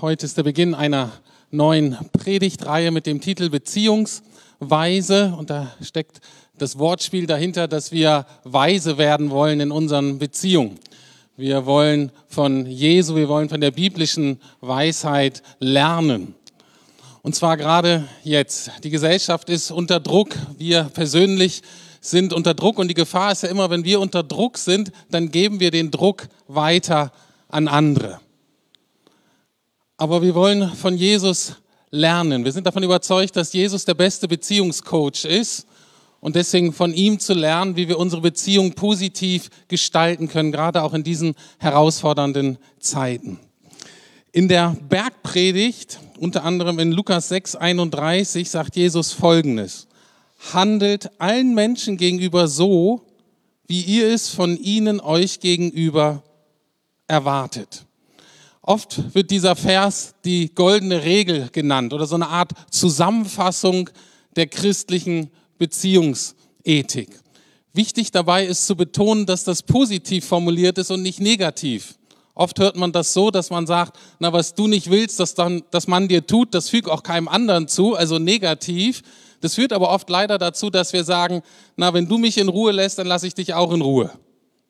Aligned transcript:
Heute 0.00 0.26
ist 0.26 0.36
der 0.36 0.44
Beginn 0.44 0.76
einer 0.76 1.10
neuen 1.50 1.98
Predigtreihe 2.12 2.92
mit 2.92 3.04
dem 3.04 3.20
Titel 3.20 3.50
Beziehungsweise. 3.50 5.34
Und 5.36 5.50
da 5.50 5.72
steckt 5.82 6.20
das 6.56 6.78
Wortspiel 6.78 7.26
dahinter, 7.26 7.66
dass 7.66 7.90
wir 7.90 8.24
weise 8.44 8.96
werden 8.96 9.30
wollen 9.30 9.58
in 9.58 9.72
unseren 9.72 10.20
Beziehungen. 10.20 10.78
Wir 11.36 11.66
wollen 11.66 12.12
von 12.28 12.66
Jesu, 12.66 13.16
wir 13.16 13.28
wollen 13.28 13.48
von 13.48 13.60
der 13.60 13.72
biblischen 13.72 14.40
Weisheit 14.60 15.42
lernen. 15.58 16.36
Und 17.22 17.34
zwar 17.34 17.56
gerade 17.56 18.04
jetzt. 18.22 18.70
Die 18.84 18.90
Gesellschaft 18.90 19.50
ist 19.50 19.72
unter 19.72 19.98
Druck. 19.98 20.36
Wir 20.58 20.84
persönlich 20.84 21.62
sind 22.00 22.32
unter 22.32 22.54
Druck. 22.54 22.78
Und 22.78 22.86
die 22.86 22.94
Gefahr 22.94 23.32
ist 23.32 23.42
ja 23.42 23.48
immer, 23.48 23.68
wenn 23.68 23.82
wir 23.82 23.98
unter 23.98 24.22
Druck 24.22 24.58
sind, 24.58 24.92
dann 25.10 25.32
geben 25.32 25.58
wir 25.58 25.72
den 25.72 25.90
Druck 25.90 26.28
weiter 26.46 27.10
an 27.48 27.66
andere. 27.66 28.20
Aber 30.00 30.22
wir 30.22 30.36
wollen 30.36 30.70
von 30.76 30.96
Jesus 30.96 31.54
lernen. 31.90 32.44
Wir 32.44 32.52
sind 32.52 32.68
davon 32.68 32.84
überzeugt, 32.84 33.34
dass 33.34 33.52
Jesus 33.52 33.84
der 33.84 33.94
beste 33.94 34.28
Beziehungscoach 34.28 35.24
ist 35.24 35.66
und 36.20 36.36
deswegen 36.36 36.72
von 36.72 36.94
ihm 36.94 37.18
zu 37.18 37.34
lernen, 37.34 37.74
wie 37.74 37.88
wir 37.88 37.98
unsere 37.98 38.22
Beziehung 38.22 38.74
positiv 38.74 39.50
gestalten 39.66 40.28
können, 40.28 40.52
gerade 40.52 40.84
auch 40.84 40.94
in 40.94 41.02
diesen 41.02 41.34
herausfordernden 41.58 42.58
Zeiten. 42.78 43.40
In 44.30 44.46
der 44.46 44.76
Bergpredigt, 44.88 45.98
unter 46.20 46.44
anderem 46.44 46.78
in 46.78 46.92
Lukas 46.92 47.28
6, 47.28 47.56
31, 47.56 48.48
sagt 48.48 48.76
Jesus 48.76 49.12
Folgendes. 49.12 49.88
Handelt 50.52 51.10
allen 51.20 51.56
Menschen 51.56 51.96
gegenüber 51.96 52.46
so, 52.46 53.02
wie 53.66 53.82
ihr 53.82 54.06
es 54.12 54.28
von 54.28 54.56
ihnen 54.56 55.00
euch 55.00 55.40
gegenüber 55.40 56.22
erwartet. 57.08 57.87
Oft 58.68 59.14
wird 59.14 59.30
dieser 59.30 59.56
Vers 59.56 60.14
die 60.26 60.54
goldene 60.54 61.02
Regel 61.02 61.48
genannt 61.52 61.94
oder 61.94 62.04
so 62.04 62.16
eine 62.16 62.28
Art 62.28 62.52
Zusammenfassung 62.70 63.88
der 64.36 64.46
christlichen 64.46 65.30
Beziehungsethik. 65.56 67.18
Wichtig 67.72 68.10
dabei 68.10 68.44
ist 68.44 68.66
zu 68.66 68.76
betonen, 68.76 69.24
dass 69.24 69.44
das 69.44 69.62
positiv 69.62 70.26
formuliert 70.26 70.76
ist 70.76 70.90
und 70.90 71.00
nicht 71.00 71.18
negativ. 71.18 71.94
Oft 72.34 72.60
hört 72.60 72.76
man 72.76 72.92
das 72.92 73.14
so, 73.14 73.30
dass 73.30 73.48
man 73.48 73.66
sagt, 73.66 73.98
na, 74.18 74.34
was 74.34 74.54
du 74.54 74.66
nicht 74.66 74.90
willst, 74.90 75.18
dass, 75.18 75.34
dann, 75.34 75.62
dass 75.70 75.86
man 75.86 76.06
dir 76.06 76.26
tut, 76.26 76.52
das 76.52 76.68
fügt 76.68 76.90
auch 76.90 77.02
keinem 77.02 77.28
anderen 77.28 77.68
zu, 77.68 77.94
also 77.94 78.18
negativ. 78.18 79.00
Das 79.40 79.54
führt 79.54 79.72
aber 79.72 79.88
oft 79.88 80.10
leider 80.10 80.36
dazu, 80.36 80.68
dass 80.68 80.92
wir 80.92 81.04
sagen, 81.04 81.40
na, 81.76 81.94
wenn 81.94 82.06
du 82.06 82.18
mich 82.18 82.36
in 82.36 82.48
Ruhe 82.48 82.72
lässt, 82.72 82.98
dann 82.98 83.06
lasse 83.06 83.28
ich 83.28 83.34
dich 83.34 83.54
auch 83.54 83.72
in 83.72 83.80
Ruhe. 83.80 84.10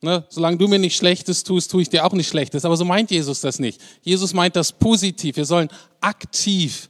Ne? 0.01 0.23
Solange 0.29 0.57
du 0.57 0.67
mir 0.67 0.79
nicht 0.79 0.95
Schlechtes 0.95 1.43
tust, 1.43 1.71
tue 1.71 1.81
ich 1.81 1.89
dir 1.89 2.05
auch 2.05 2.13
nicht 2.13 2.29
Schlechtes. 2.29 2.63
Aber 2.65 2.77
so 2.77 2.85
meint 2.85 3.11
Jesus 3.11 3.41
das 3.41 3.59
nicht. 3.59 3.81
Jesus 4.01 4.33
meint 4.33 4.55
das 4.55 4.71
positiv. 4.71 5.35
Wir 5.35 5.45
sollen 5.45 5.69
aktiv 5.99 6.89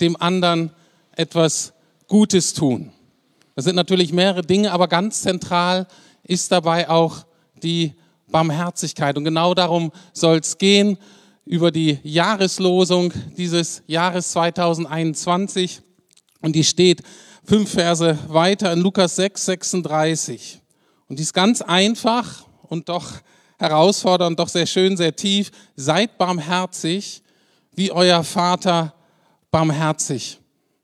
dem 0.00 0.20
anderen 0.20 0.70
etwas 1.16 1.72
Gutes 2.08 2.52
tun. 2.52 2.92
Das 3.54 3.64
sind 3.64 3.76
natürlich 3.76 4.12
mehrere 4.12 4.42
Dinge, 4.42 4.72
aber 4.72 4.88
ganz 4.88 5.22
zentral 5.22 5.86
ist 6.24 6.52
dabei 6.52 6.88
auch 6.88 7.24
die 7.62 7.94
Barmherzigkeit. 8.28 9.16
Und 9.16 9.24
genau 9.24 9.54
darum 9.54 9.92
soll 10.12 10.38
es 10.38 10.58
gehen 10.58 10.98
über 11.44 11.70
die 11.70 11.98
Jahreslosung 12.02 13.12
dieses 13.36 13.82
Jahres 13.86 14.32
2021. 14.32 15.80
Und 16.40 16.54
die 16.54 16.64
steht 16.64 17.02
fünf 17.44 17.70
Verse 17.70 18.18
weiter 18.28 18.72
in 18.72 18.80
Lukas 18.80 19.16
6, 19.16 19.44
36. 19.44 20.61
Und 21.12 21.18
die 21.18 21.24
ist 21.24 21.34
ganz 21.34 21.60
einfach 21.60 22.46
und 22.62 22.88
doch 22.88 23.06
herausfordernd, 23.58 24.38
doch 24.38 24.48
sehr 24.48 24.64
schön, 24.64 24.96
sehr 24.96 25.14
tief. 25.14 25.50
Seid 25.76 26.16
barmherzig, 26.16 27.22
wie 27.74 27.92
euer 27.92 28.24
Vater 28.24 28.94
barmherzig 29.50 30.40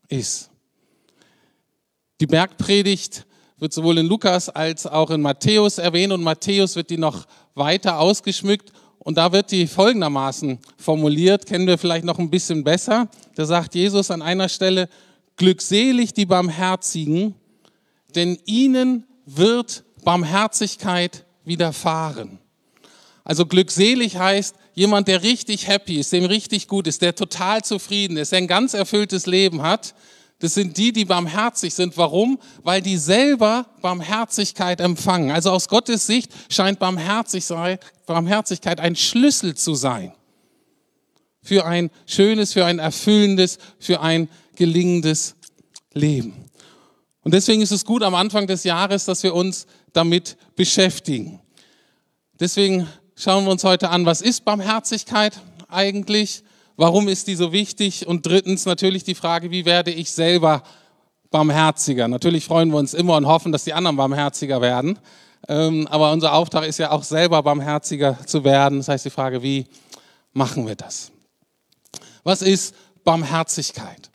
ist. 0.07 0.51
Die 2.21 2.27
Bergpredigt 2.27 3.25
wird 3.57 3.73
sowohl 3.73 3.97
in 3.97 4.07
Lukas 4.07 4.51
als 4.51 4.87
auch 4.87 5.09
in 5.09 5.23
Matthäus 5.23 5.79
erwähnt 5.79 6.13
und 6.13 6.23
Matthäus 6.23 6.77
wird 6.77 6.91
die 6.91 6.99
noch 6.99 7.27
weiter 7.55 7.99
ausgeschmückt 7.99 8.71
und 8.99 9.17
da 9.17 9.33
wird 9.33 9.51
die 9.51 9.67
folgendermaßen 9.67 10.59
formuliert, 10.77 11.47
kennen 11.47 11.67
wir 11.67 11.79
vielleicht 11.79 12.05
noch 12.05 12.19
ein 12.19 12.29
bisschen 12.29 12.65
besser. 12.65 13.09
Da 13.35 13.47
sagt 13.47 13.75
Jesus 13.75 14.11
an 14.11 14.21
einer 14.21 14.51
Stelle, 14.51 14.91
glückselig 15.37 16.13
die 16.13 16.27
Barmherzigen, 16.27 17.35
denn 18.15 18.39
ihnen 18.45 19.07
wird 19.25 19.85
Barmherzigkeit 20.09 21.27
widerfahren. 21.45 22.39
Also 23.25 23.45
glückselig 23.45 24.17
heißt 24.17 24.57
jemand, 24.73 25.07
der 25.07 25.23
richtig 25.23 25.69
happy 25.69 26.01
ist, 26.01 26.15
dem 26.15 26.25
richtig 26.25 26.67
gut 26.67 26.87
ist, 26.87 27.03
der 27.03 27.15
total 27.15 27.63
zufrieden 27.63 28.17
ist, 28.17 28.33
der 28.33 28.39
ein 28.39 28.47
ganz 28.47 28.73
erfülltes 28.73 29.27
Leben 29.27 29.61
hat. 29.61 29.95
Das 30.39 30.55
sind 30.55 30.79
die, 30.79 30.95
die 30.95 31.05
barmherzig 31.05 31.75
sind. 31.75 31.99
Warum? 31.99 32.39
Weil 32.63 32.81
die 32.81 32.97
selber 32.97 33.67
Barmherzigkeit 33.83 34.81
empfangen. 34.81 35.31
Also 35.31 35.51
aus 35.51 35.69
Gottes 35.69 36.07
Sicht 36.07 36.33
scheint 36.49 36.79
Barmherzigkeit 36.79 38.81
ein 38.81 38.97
Schlüssel 38.97 39.57
zu 39.57 39.75
sein 39.75 40.15
für 41.43 41.67
ein 41.67 41.91
schönes, 42.07 42.55
für 42.55 42.65
ein 42.65 42.79
erfüllendes, 42.79 43.59
für 43.79 44.01
ein 44.01 44.31
gelingendes 44.57 45.35
Leben. 45.93 46.49
Und 47.29 47.35
deswegen 47.35 47.61
ist 47.61 47.73
es 47.73 47.85
gut 47.85 48.03
am 48.03 48.15
Anfang 48.15 48.47
des 48.47 48.65
Jahres, 48.65 49.05
dass 49.05 49.23
wir 49.23 49.35
uns 49.35 49.67
damit 49.93 50.37
beschäftigen. 50.57 51.41
Deswegen 52.41 52.89
schauen 53.17 53.45
wir 53.45 53.51
uns 53.51 53.65
heute 53.65 53.91
an, 53.91 54.07
was 54.07 54.21
ist 54.21 54.45
Barmherzigkeit 54.45 55.41
eigentlich? 55.69 56.43
Warum 56.77 57.09
ist 57.09 57.27
die 57.27 57.35
so 57.35 57.53
wichtig? 57.53 58.07
Und 58.07 58.25
drittens 58.25 58.65
natürlich 58.65 59.03
die 59.03 59.17
Frage, 59.17 59.51
wie 59.51 59.65
werde 59.65 59.91
ich 59.91 60.13
selber 60.13 60.63
barmherziger? 61.31 62.07
Natürlich 62.07 62.45
freuen 62.45 62.71
wir 62.71 62.79
uns 62.79 62.95
immer 62.95 63.17
und 63.17 63.27
hoffen, 63.27 63.51
dass 63.51 63.65
die 63.65 63.73
anderen 63.73 63.97
barmherziger 63.97 64.61
werden. 64.61 64.99
Ähm, 65.49 65.87
aber 65.89 66.13
unser 66.13 66.33
Auftrag 66.33 66.65
ist 66.65 66.79
ja 66.79 66.91
auch 66.91 67.03
selber 67.03 67.43
barmherziger 67.43 68.19
zu 68.27 68.45
werden. 68.45 68.79
Das 68.79 68.89
heißt 68.89 69.05
die 69.05 69.11
Frage, 69.11 69.43
wie 69.43 69.67
machen 70.33 70.67
wir 70.67 70.77
das? 70.77 71.11
Was 72.23 72.43
ist 72.43 72.75
Barmherzigkeit? 73.05 74.08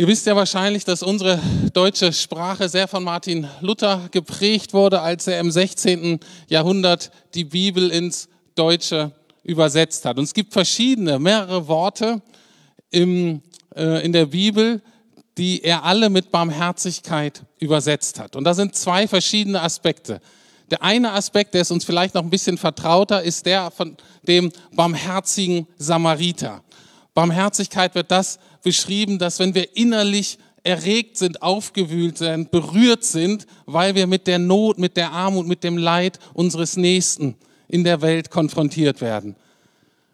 Ihr 0.00 0.06
wisst 0.06 0.24
ja 0.24 0.34
wahrscheinlich, 0.34 0.86
dass 0.86 1.02
unsere 1.02 1.38
deutsche 1.74 2.14
Sprache 2.14 2.70
sehr 2.70 2.88
von 2.88 3.04
Martin 3.04 3.46
Luther 3.60 4.08
geprägt 4.10 4.72
wurde, 4.72 5.02
als 5.02 5.26
er 5.26 5.38
im 5.40 5.50
16. 5.50 6.20
Jahrhundert 6.48 7.10
die 7.34 7.44
Bibel 7.44 7.90
ins 7.90 8.30
Deutsche 8.54 9.12
übersetzt 9.42 10.06
hat. 10.06 10.16
Und 10.16 10.24
es 10.24 10.32
gibt 10.32 10.54
verschiedene, 10.54 11.18
mehrere 11.18 11.68
Worte 11.68 12.22
im, 12.90 13.42
äh, 13.76 14.02
in 14.02 14.14
der 14.14 14.24
Bibel, 14.24 14.80
die 15.36 15.62
er 15.64 15.84
alle 15.84 16.08
mit 16.08 16.30
Barmherzigkeit 16.30 17.42
übersetzt 17.58 18.18
hat. 18.18 18.36
Und 18.36 18.44
da 18.44 18.54
sind 18.54 18.74
zwei 18.76 19.06
verschiedene 19.06 19.60
Aspekte. 19.60 20.22
Der 20.70 20.82
eine 20.82 21.12
Aspekt, 21.12 21.52
der 21.52 21.60
ist 21.60 21.72
uns 21.72 21.84
vielleicht 21.84 22.14
noch 22.14 22.22
ein 22.22 22.30
bisschen 22.30 22.56
vertrauter, 22.56 23.22
ist 23.22 23.44
der 23.44 23.70
von 23.70 23.98
dem 24.26 24.50
barmherzigen 24.72 25.66
Samariter. 25.76 26.62
Barmherzigkeit 27.12 27.94
wird 27.94 28.10
das 28.10 28.38
beschrieben, 28.62 29.18
dass 29.18 29.38
wenn 29.38 29.54
wir 29.54 29.76
innerlich 29.76 30.38
erregt 30.62 31.16
sind, 31.16 31.42
aufgewühlt 31.42 32.18
sind, 32.18 32.50
berührt 32.50 33.04
sind, 33.04 33.46
weil 33.66 33.94
wir 33.94 34.06
mit 34.06 34.26
der 34.26 34.38
Not, 34.38 34.78
mit 34.78 34.96
der 34.96 35.12
Armut, 35.12 35.46
mit 35.46 35.64
dem 35.64 35.76
Leid 35.76 36.18
unseres 36.34 36.76
Nächsten 36.76 37.36
in 37.68 37.84
der 37.84 38.02
Welt 38.02 38.30
konfrontiert 38.30 39.00
werden. 39.00 39.36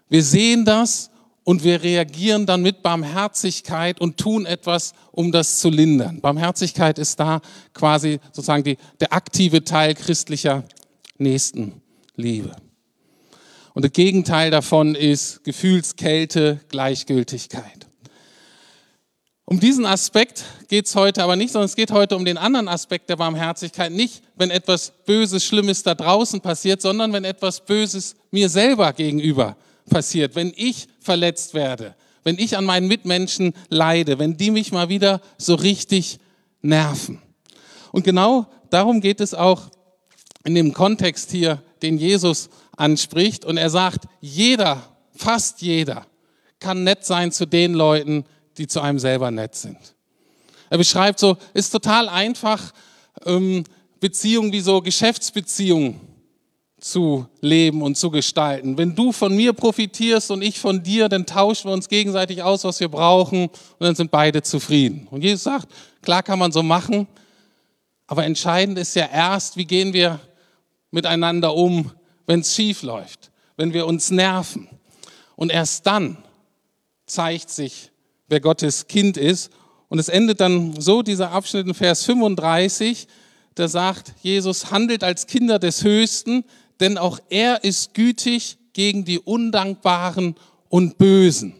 Wir 0.09 0.23
sehen 0.23 0.65
das 0.65 1.11
und 1.43 1.65
wir 1.65 1.83
reagieren 1.83 2.47
dann 2.47 2.63
mit 2.63 2.83
Barmherzigkeit 2.83 4.01
und 4.01 4.19
tun 4.19 4.47
etwas, 4.47 4.95
um 5.11 5.33
das 5.33 5.59
zu 5.59 5.71
lindern. 5.71 6.21
Barmherzigkeit 6.21 6.99
ist 6.99 7.19
da 7.19 7.41
quasi 7.73 8.21
sozusagen 8.33 8.65
die, 8.65 8.77
der 9.01 9.13
aktive 9.13 9.65
Teil 9.65 9.95
christlicher 9.95 10.65
Nächstenliebe. 11.19 12.55
Und 13.75 13.85
das 13.85 13.93
Gegenteil 13.93 14.51
davon 14.51 14.95
ist 14.95 15.45
Gefühlskälte, 15.45 16.61
Gleichgültigkeit. 16.69 17.86
Um 19.49 19.61
diesen 19.61 19.87
Aspekt 19.87 20.45
geht 20.67 20.87
es 20.87 20.97
heute 20.97 21.23
aber 21.23 21.37
nicht, 21.37 21.53
sondern 21.53 21.67
es 21.67 21.77
geht 21.77 21.93
heute 21.93 22.17
um 22.17 22.25
den 22.25 22.37
anderen 22.37 22.67
Aspekt 22.67 23.09
der 23.09 23.15
Barmherzigkeit. 23.15 23.93
Nicht, 23.93 24.25
wenn 24.35 24.51
etwas 24.51 24.93
Böses, 25.07 25.45
Schlimmes 25.45 25.85
da 25.85 25.95
draußen 25.95 26.41
passiert, 26.41 26.83
sondern 26.83 27.13
wenn 27.13 27.25
etwas 27.25 27.65
Böses 27.65 28.17
mir 28.33 28.49
selber 28.49 28.93
gegenüber 28.93 29.57
passiert. 29.89 30.35
Wenn 30.35 30.53
ich 30.57 30.89
verletzt 30.99 31.55
werde, 31.55 31.95
wenn 32.25 32.41
ich 32.41 32.57
an 32.57 32.65
meinen 32.65 32.89
Mitmenschen 32.89 33.55
leide, 33.69 34.19
wenn 34.19 34.37
die 34.37 34.51
mich 34.51 34.73
mal 34.73 34.89
wieder 34.89 35.21
so 35.39 35.55
richtig 35.55 36.19
nerven. 36.61 37.23
Und 37.93 38.03
genau 38.03 38.47
darum 38.71 39.01
geht 39.01 39.21
es 39.21 39.33
auch 39.33 39.71
in 40.43 40.57
dem 40.57 40.73
Kontext 40.73 41.31
hier, 41.31 41.63
den 41.83 41.99
Jesus 41.99 42.51
anspricht. 42.77 43.45
Und 43.45 43.59
er 43.59 43.71
sagt, 43.71 44.07
jeder, 44.21 44.83
fast 45.15 45.63
jeder, 45.63 46.05
kann 46.59 46.83
nett 46.83 47.05
sein 47.05 47.31
zu 47.31 47.47
den 47.47 47.75
Leuten, 47.75 48.25
die 48.59 48.67
zu 48.67 48.81
einem 48.81 48.99
selber 48.99 49.31
nett 49.31 49.55
sind. 49.55 49.79
Er 50.71 50.79
beschreibt 50.79 51.19
so, 51.19 51.37
ist 51.55 51.71
total 51.71 52.09
einfach, 52.09 52.73
ähm, 53.25 53.65
Beziehungen 54.01 54.53
wie 54.53 54.61
so 54.61 54.81
Geschäftsbeziehungen 54.81 56.01
zu 56.79 57.27
leben 57.41 57.83
und 57.83 57.97
zu 57.97 58.11
gestalten. 58.11 58.77
Wenn 58.77 58.95
du 58.95 59.11
von 59.11 59.35
mir 59.35 59.53
profitierst 59.53 60.31
und 60.31 60.43
ich 60.43 60.61
von 60.61 60.83
dir, 60.83 61.09
dann 61.09 61.25
tauschen 61.25 61.71
wir 61.71 61.73
uns 61.73 61.89
gegenseitig 61.89 62.43
aus, 62.43 62.65
was 62.65 62.81
wir 62.81 62.89
brauchen 62.89 63.47
und 63.47 63.81
dann 63.81 63.95
sind 63.95 64.11
beide 64.11 64.43
zufrieden. 64.43 65.09
Und 65.11 65.23
Jesus 65.23 65.45
sagt, 65.45 65.69
klar 66.03 66.23
kann 66.23 66.39
man 66.39 66.53
so 66.53 66.63
machen, 66.63 67.07
aber 68.07 68.25
entscheidend 68.25 68.79
ist 68.79 68.95
ja 68.95 69.09
erst, 69.11 69.57
wie 69.57 69.65
gehen 69.65 69.93
wir 69.93 70.21
miteinander 70.91 71.55
um, 71.55 71.91
wenn 72.27 72.41
es 72.41 72.55
schief 72.55 72.83
läuft, 72.83 73.31
wenn 73.57 73.73
wir 73.73 73.87
uns 73.87 74.11
nerven. 74.11 74.69
Und 75.35 75.51
erst 75.51 75.87
dann 75.87 76.19
zeigt 77.07 77.51
sich, 77.51 77.91
wer 78.29 78.41
Gottes 78.41 78.87
Kind 78.87 79.17
ist. 79.17 79.51
Und 79.89 79.99
es 79.99 80.09
endet 80.09 80.41
dann 80.41 80.81
so, 80.81 81.03
dieser 81.03 81.31
Abschnitt 81.31 81.67
in 81.67 81.75
Vers 81.75 82.05
35, 82.05 83.07
da 83.55 83.69
sagt 83.69 84.13
Jesus, 84.23 84.71
handelt 84.71 85.05
als 85.05 85.27
Kinder 85.27 85.59
des 85.59 85.83
Höchsten, 85.83 86.45
denn 86.81 86.99
auch 86.99 87.19
er 87.31 87.65
ist 87.65 87.95
gütig 87.95 88.59
gegen 88.73 89.05
die 89.05 89.19
Undankbaren 89.19 90.35
und 90.69 90.99
Bösen. 90.99 91.55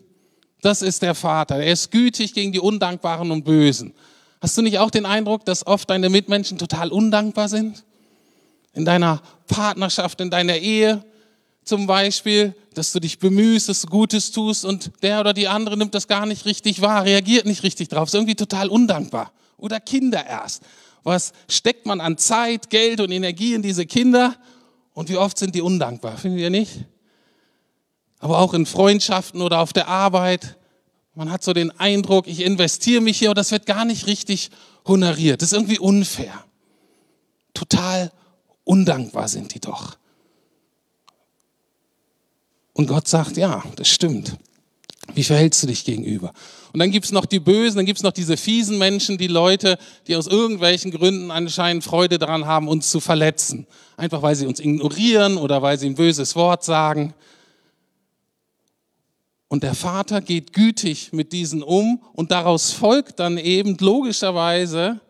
Das 0.61 0.83
ist 0.83 1.03
der 1.03 1.15
Vater. 1.15 1.57
Er 1.57 1.73
ist 1.73 1.91
gütig 1.91 2.35
gegen 2.35 2.53
die 2.53 2.61
Undankbaren 2.61 3.31
und 3.31 3.45
Bösen. 3.45 3.95
Hast 4.41 4.59
du 4.59 4.63
nicht 4.63 4.79
auch 4.79 4.91
den 4.91 5.07
Eindruck, 5.07 5.45
dass 5.45 5.67
oft 5.67 5.89
deine 5.89 6.11
Mitmenschen 6.11 6.59
total 6.59 6.93
undankbar 6.93 7.49
sind? 7.49 7.85
In 8.75 8.85
deiner 8.85 9.23
Partnerschaft, 9.47 10.21
in 10.21 10.29
deiner 10.29 10.57
Ehe 10.57 11.03
zum 11.67 11.87
Beispiel, 11.87 12.55
dass 12.75 12.93
du 12.93 13.01
dich 13.01 13.19
bemühst, 13.19 13.69
dass 13.69 13.83
du 13.83 13.89
Gutes 13.89 14.31
tust 14.31 14.65
und 14.65 14.93
der 15.03 15.21
oder 15.21 15.33
die 15.33 15.49
andere 15.49 15.77
nimmt 15.77 15.95
das 15.95 16.07
gar 16.07 16.25
nicht 16.25 16.47
richtig 16.47 16.81
wahr, 16.81 17.05
reagiert 17.05 17.45
nicht 17.45 17.65
richtig 17.65 17.89
drauf, 17.89 18.09
ist 18.09 18.15
irgendwie 18.15 18.37
total 18.37 18.69
undankbar. 18.69 19.33
Oder 19.59 19.81
Kinder 19.81 20.25
erst. 20.25 20.63
Was 21.03 21.33
steckt 21.49 21.85
man 21.85 22.01
an 22.01 22.19
Zeit, 22.19 22.71
Geld 22.71 23.01
und 23.01 23.11
Energie 23.11 23.55
in 23.55 23.63
diese 23.63 23.85
Kinder 23.85 24.37
und 24.93 25.09
wie 25.09 25.17
oft 25.17 25.39
sind 25.39 25.55
die 25.55 25.61
undankbar, 25.61 26.17
findet 26.17 26.41
ihr 26.41 26.51
nicht? 26.51 26.85
Aber 28.21 28.39
auch 28.39 28.55
in 28.55 28.65
Freundschaften 28.65 29.43
oder 29.43 29.61
auf 29.61 29.73
der 29.73 29.89
Arbeit. 29.89 30.57
Man 31.15 31.31
hat 31.33 31.43
so 31.43 31.53
den 31.53 31.73
Eindruck, 31.79 32.29
ich 32.29 32.41
investiere 32.41 33.01
mich 33.01 33.19
hier 33.19 33.31
und 33.31 33.39
das 33.39 33.51
wird 33.51 33.67
gar 33.67 33.85
nicht 33.85 34.07
richtig 34.07 34.51
honoriert. 34.87 35.43
Das 35.43 35.51
ist 35.51 35.59
irgendwie 35.59 35.79
unfair. 35.79 36.45
Total 37.55 38.13
undankbar 38.65 39.29
sind 39.29 39.55
die 39.55 39.61
doch. 39.61 39.97
Und 42.77 42.89
Gott 42.89 43.09
sagt, 43.09 43.39
ja, 43.39 43.65
das 43.77 43.89
stimmt. 43.89 44.37
Wie 45.15 45.25
verhältst 45.25 45.63
du 45.63 45.67
dich 45.67 45.87
gegenüber? 45.87 46.35
Und 46.75 46.81
dann 46.81 46.91
gibt's 46.91 47.11
noch 47.11 47.25
die 47.25 47.41
Bösen, 47.41 47.79
dann 47.79 47.87
gibt's 47.87 48.03
noch 48.03 48.13
diese 48.13 48.37
fiesen 48.37 48.77
Menschen, 48.77 49.17
die 49.17 49.29
Leute, 49.29 49.79
die 50.07 50.15
aus 50.15 50.27
irgendwelchen 50.27 50.91
Gründen 50.91 51.31
anscheinend 51.31 51.85
Freude 51.85 52.19
daran 52.19 52.45
haben, 52.45 52.69
uns 52.69 52.91
zu 52.91 53.01
verletzen. 53.01 53.67
Einfach 53.97 54.21
weil 54.21 54.37
sie 54.37 54.47
uns 54.47 54.61
ignorieren 54.61 55.39
oder 55.39 55.63
weil 55.63 55.79
sie 55.79 55.87
ein 55.87 55.95
böses 55.95 56.37
Wort 56.37 56.65
sagen. 56.65 57.15
Und 59.49 59.63
der 59.63 59.75
Vater 59.75 60.21
geht 60.21 60.53
gütig 60.53 61.15
mit 61.15 61.33
diesen 61.33 61.63
um 61.63 62.03
und 62.13 62.31
daraus 62.31 62.73
folgt 62.73 63.21
dann 63.21 63.39
eben 63.39 63.79
logischerweise, 63.81 65.01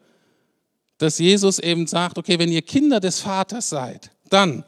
dass 0.98 1.18
Jesus 1.18 1.58
eben 1.58 1.88
sagt, 1.88 2.16
okay, 2.16 2.38
wenn 2.38 2.52
ihr 2.52 2.62
Kinder 2.62 3.00
des 3.00 3.18
Vaters 3.18 3.68
seid, 3.70 4.12
dann 4.30 4.62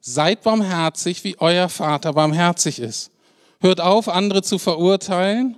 seid 0.00 0.42
barmherzig, 0.42 1.24
wie 1.24 1.36
euer 1.38 1.68
Vater 1.68 2.12
barmherzig 2.12 2.78
ist. 2.78 3.10
Hört 3.60 3.80
auf, 3.80 4.08
andere 4.08 4.42
zu 4.42 4.58
verurteilen 4.58 5.56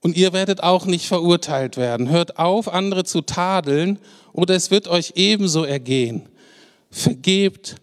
und 0.00 0.16
ihr 0.16 0.32
werdet 0.32 0.62
auch 0.62 0.86
nicht 0.86 1.06
verurteilt 1.06 1.76
werden. 1.76 2.10
Hört 2.10 2.38
auf, 2.38 2.72
andere 2.72 3.04
zu 3.04 3.22
tadeln 3.22 3.98
oder 4.32 4.54
es 4.54 4.70
wird 4.70 4.88
euch 4.88 5.12
ebenso 5.16 5.64
ergehen. 5.64 6.28
Vergebt 6.90 7.76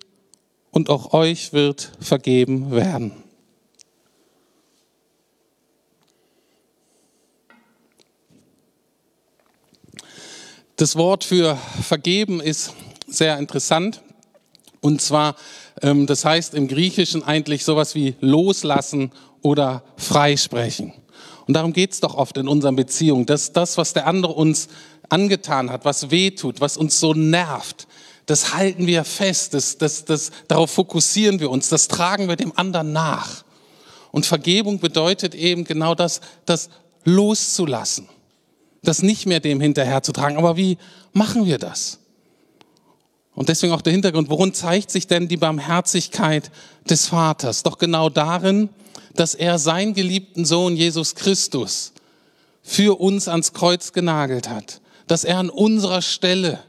und 0.71 0.89
auch 0.89 1.13
euch 1.13 1.53
wird 1.53 1.91
vergeben 1.99 2.71
werden. 2.71 3.11
Das 10.75 10.95
Wort 10.95 11.23
für 11.23 11.57
vergeben 11.81 12.39
ist 12.39 12.75
sehr 13.07 13.39
interessant. 13.39 14.03
Und 14.79 15.01
zwar, 15.01 15.35
das 15.81 16.25
heißt 16.25 16.53
im 16.53 16.67
Griechischen 16.67 17.23
eigentlich 17.23 17.63
sowas 17.63 17.93
wie 17.93 18.15
loslassen 18.19 19.11
oder 19.41 19.83
freisprechen. 19.95 20.93
Und 21.47 21.53
darum 21.53 21.71
geht's 21.71 21.99
doch 21.99 22.15
oft 22.15 22.37
in 22.37 22.47
unseren 22.47 22.75
Beziehungen, 22.75 23.25
dass 23.25 23.53
das, 23.53 23.77
was 23.77 23.93
der 23.93 24.07
andere 24.07 24.33
uns 24.33 24.67
angetan 25.09 25.71
hat, 25.71 25.85
was 25.85 26.11
weh 26.11 26.31
tut, 26.31 26.59
was 26.61 26.77
uns 26.77 26.99
so 26.99 27.13
nervt, 27.13 27.87
das 28.25 28.53
halten 28.53 28.87
wir 28.87 29.05
fest, 29.05 29.53
das, 29.53 29.77
das, 29.77 30.03
das, 30.03 30.31
darauf 30.49 30.69
fokussieren 30.71 31.39
wir 31.39 31.49
uns, 31.49 31.69
das 31.69 31.87
tragen 31.87 32.27
wir 32.27 32.35
dem 32.35 32.51
anderen 32.57 32.91
nach. 32.91 33.45
Und 34.11 34.25
Vergebung 34.25 34.79
bedeutet 34.79 35.33
eben 35.33 35.63
genau 35.63 35.95
das, 35.95 36.19
das 36.45 36.69
loszulassen, 37.05 38.09
das 38.83 39.01
nicht 39.01 39.27
mehr 39.27 39.39
dem 39.39 39.61
hinterherzutragen. 39.61 40.37
Aber 40.37 40.57
wie 40.57 40.77
machen 41.13 41.45
wir 41.45 41.57
das? 41.57 41.99
Und 43.37 43.49
deswegen 43.49 43.71
auch 43.71 43.83
der 43.83 43.93
Hintergrund, 43.93 44.31
worin 44.31 44.51
zeigt 44.51 44.89
sich 44.89 45.05
denn 45.05 45.27
die 45.27 45.37
Barmherzigkeit 45.37 46.49
des 46.89 47.05
Vaters? 47.05 47.61
Doch 47.61 47.77
genau 47.77 48.09
darin, 48.09 48.69
dass 49.13 49.35
er 49.35 49.59
seinen 49.59 49.93
geliebten 49.93 50.43
Sohn 50.43 50.75
Jesus 50.75 51.13
Christus 51.13 51.93
für 52.63 52.99
uns 52.99 53.27
ans 53.27 53.53
Kreuz 53.53 53.93
genagelt 53.93 54.49
hat, 54.49 54.81
dass 55.05 55.23
er 55.23 55.37
an 55.37 55.51
unserer 55.51 56.01
Stelle 56.01 56.63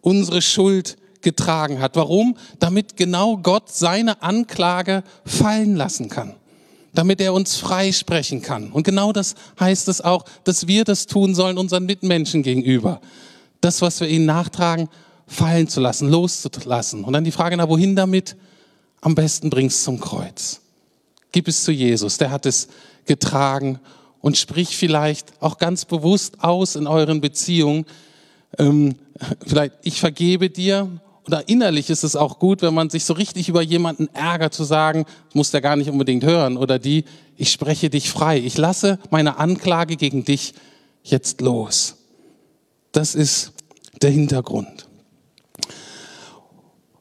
unsere 0.00 0.40
Schuld 0.40 0.96
getragen 1.20 1.78
hat. 1.78 1.94
Warum? 1.94 2.38
Damit 2.58 2.96
genau 2.96 3.36
Gott 3.36 3.68
seine 3.70 4.22
Anklage 4.22 5.04
fallen 5.26 5.76
lassen 5.76 6.08
kann, 6.08 6.36
damit 6.94 7.20
er 7.20 7.34
uns 7.34 7.56
freisprechen 7.56 8.40
kann. 8.40 8.72
Und 8.72 8.84
genau 8.84 9.12
das 9.12 9.34
heißt 9.60 9.88
es 9.88 10.00
auch, 10.00 10.24
dass 10.44 10.66
wir 10.66 10.84
das 10.84 11.04
tun 11.04 11.34
sollen 11.34 11.58
unseren 11.58 11.84
Mitmenschen 11.84 12.42
gegenüber. 12.42 13.02
Das, 13.60 13.82
was 13.82 14.00
wir 14.00 14.08
ihnen 14.08 14.24
nachtragen, 14.24 14.88
fallen 15.28 15.68
zu 15.68 15.80
lassen, 15.80 16.10
loszulassen. 16.10 17.04
Und 17.04 17.12
dann 17.12 17.22
die 17.22 17.30
Frage, 17.30 17.56
na, 17.56 17.68
wohin 17.68 17.94
damit? 17.94 18.36
Am 19.00 19.14
besten 19.14 19.50
bringst 19.50 19.84
zum 19.84 20.00
Kreuz. 20.00 20.60
Gib 21.30 21.46
es 21.46 21.62
zu 21.62 21.70
Jesus, 21.70 22.18
der 22.18 22.30
hat 22.30 22.46
es 22.46 22.68
getragen 23.04 23.78
und 24.20 24.36
sprich 24.36 24.76
vielleicht 24.76 25.32
auch 25.40 25.58
ganz 25.58 25.84
bewusst 25.84 26.42
aus 26.42 26.74
in 26.74 26.86
euren 26.86 27.20
Beziehungen. 27.20 27.84
Ähm, 28.58 28.96
vielleicht, 29.46 29.74
ich 29.82 30.00
vergebe 30.00 30.50
dir. 30.50 30.88
Oder 31.26 31.46
innerlich 31.46 31.90
ist 31.90 32.04
es 32.04 32.16
auch 32.16 32.38
gut, 32.38 32.62
wenn 32.62 32.72
man 32.72 32.88
sich 32.88 33.04
so 33.04 33.12
richtig 33.12 33.50
über 33.50 33.60
jemanden 33.60 34.08
ärgert, 34.14 34.54
zu 34.54 34.64
sagen, 34.64 35.04
muss 35.34 35.50
der 35.50 35.60
gar 35.60 35.76
nicht 35.76 35.90
unbedingt 35.90 36.24
hören. 36.24 36.56
Oder 36.56 36.78
die, 36.78 37.04
ich 37.36 37.52
spreche 37.52 37.90
dich 37.90 38.08
frei. 38.08 38.38
Ich 38.38 38.56
lasse 38.56 38.98
meine 39.10 39.36
Anklage 39.36 39.96
gegen 39.96 40.24
dich 40.24 40.54
jetzt 41.02 41.42
los. 41.42 41.96
Das 42.92 43.14
ist 43.14 43.52
der 44.00 44.10
Hintergrund. 44.10 44.87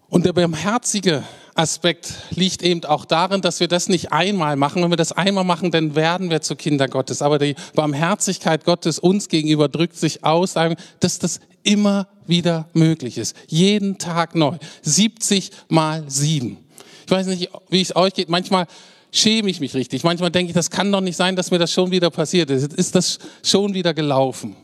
Und 0.10 0.26
der 0.26 0.34
barmherzige 0.34 1.24
Aspekt 1.54 2.14
liegt 2.30 2.64
eben 2.64 2.86
auch 2.86 3.04
darin, 3.04 3.42
dass 3.42 3.60
wir 3.60 3.68
das 3.68 3.90
nicht 3.90 4.14
einmal 4.14 4.56
machen. 4.56 4.82
Wenn 4.82 4.92
wir 4.92 4.98
das 4.98 5.12
einmal 5.12 5.44
machen, 5.44 5.72
dann 5.72 5.96
werden 5.96 6.30
wir 6.30 6.42
zu 6.42 6.56
Kinder 6.56 6.88
Gottes. 6.88 7.22
Aber 7.22 7.40
die 7.40 7.56
Barmherzigkeit 7.76 8.64
Gottes 8.64 9.00
uns 9.00 9.28
gegenüber 9.28 9.68
drückt 9.68 9.98
sich 9.98 10.24
aus, 10.24 10.56
dass 11.00 11.20
das 11.20 11.40
immer 11.64 12.08
wieder 12.26 12.70
möglich 12.74 13.18
ist. 13.18 13.36
Jeden 13.48 13.98
Tag 13.98 14.36
neu. 14.36 14.58
70 14.82 15.52
mal 15.68 16.04
7. 16.08 16.58
Ich 17.06 17.12
weiß 17.12 17.28
nicht, 17.28 17.50
wie 17.70 17.82
es 17.82 17.96
euch 17.96 18.14
geht. 18.14 18.30
Manchmal 18.30 18.68
schäme 19.12 19.50
ich 19.50 19.60
mich 19.60 19.74
richtig. 19.74 20.04
Manchmal 20.04 20.32
denke 20.32 20.52
ich, 20.52 20.56
das 20.56 20.70
kann 20.70 20.92
doch 20.92 21.02
nicht 21.02 21.18
sein, 21.18 21.36
dass 21.36 21.52
mir 21.52 21.60
das 21.60 21.74
schon 21.74 21.92
wieder 21.92 22.12
passiert 22.12 22.50
ist. 22.50 22.74
Ist 22.74 22.96
das 22.96 23.20
schon 23.44 23.74
wieder 23.74 23.94
gelaufen? 23.94 24.56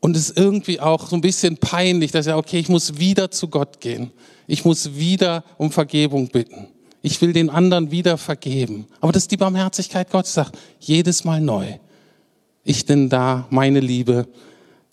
Und 0.00 0.16
es 0.16 0.30
ist 0.30 0.38
irgendwie 0.38 0.80
auch 0.80 1.08
so 1.08 1.16
ein 1.16 1.20
bisschen 1.20 1.56
peinlich, 1.56 2.12
dass 2.12 2.26
ja, 2.26 2.36
okay, 2.36 2.58
ich 2.58 2.68
muss 2.68 2.98
wieder 2.98 3.30
zu 3.30 3.48
Gott 3.48 3.80
gehen. 3.80 4.12
Ich 4.46 4.64
muss 4.64 4.94
wieder 4.94 5.44
um 5.56 5.72
Vergebung 5.72 6.28
bitten. 6.28 6.68
Ich 7.02 7.20
will 7.20 7.32
den 7.32 7.50
anderen 7.50 7.90
wieder 7.90 8.16
vergeben. 8.18 8.86
Aber 9.00 9.12
das 9.12 9.24
ist 9.24 9.30
die 9.30 9.36
Barmherzigkeit 9.36 10.10
Gottes, 10.10 10.34
sagt 10.34 10.58
jedes 10.80 11.24
Mal 11.24 11.40
neu. 11.40 11.66
Ich 12.64 12.86
denn 12.86 13.08
da, 13.08 13.46
meine 13.50 13.80
Liebe 13.80 14.28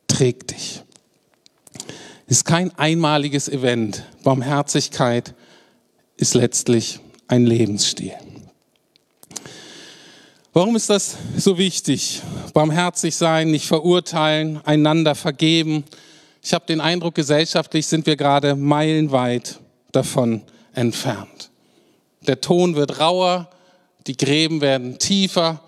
trägt 0.08 0.52
dich. 0.52 0.82
Es 2.28 2.38
ist 2.38 2.46
kein 2.46 2.72
einmaliges 2.78 3.50
Event. 3.50 4.04
Barmherzigkeit 4.24 5.36
ist 6.18 6.34
letztlich 6.34 7.00
ein 7.28 7.46
Lebensstil. 7.46 8.14
Warum 10.58 10.78
ist 10.78 10.90
das 10.90 11.18
so 11.36 11.58
wichtig? 11.58 12.22
Barmherzig 12.54 13.18
sein, 13.18 13.52
nicht 13.52 13.68
verurteilen, 13.68 14.62
einander 14.66 15.14
vergeben. 15.14 15.84
Ich 16.42 16.54
habe 16.54 16.66
den 16.66 16.80
Eindruck, 16.80 17.14
gesellschaftlich 17.14 17.88
sind 17.88 18.06
wir 18.06 18.16
gerade 18.16 18.56
meilenweit 18.56 19.60
davon 19.92 20.44
entfernt. 20.74 21.52
Der 22.22 22.40
Ton 22.40 22.78
wird 22.78 23.02
rauer, 23.02 23.50
die 24.08 24.16
Gräben 24.16 24.62
werden 24.62 24.98
tiefer, 24.98 25.60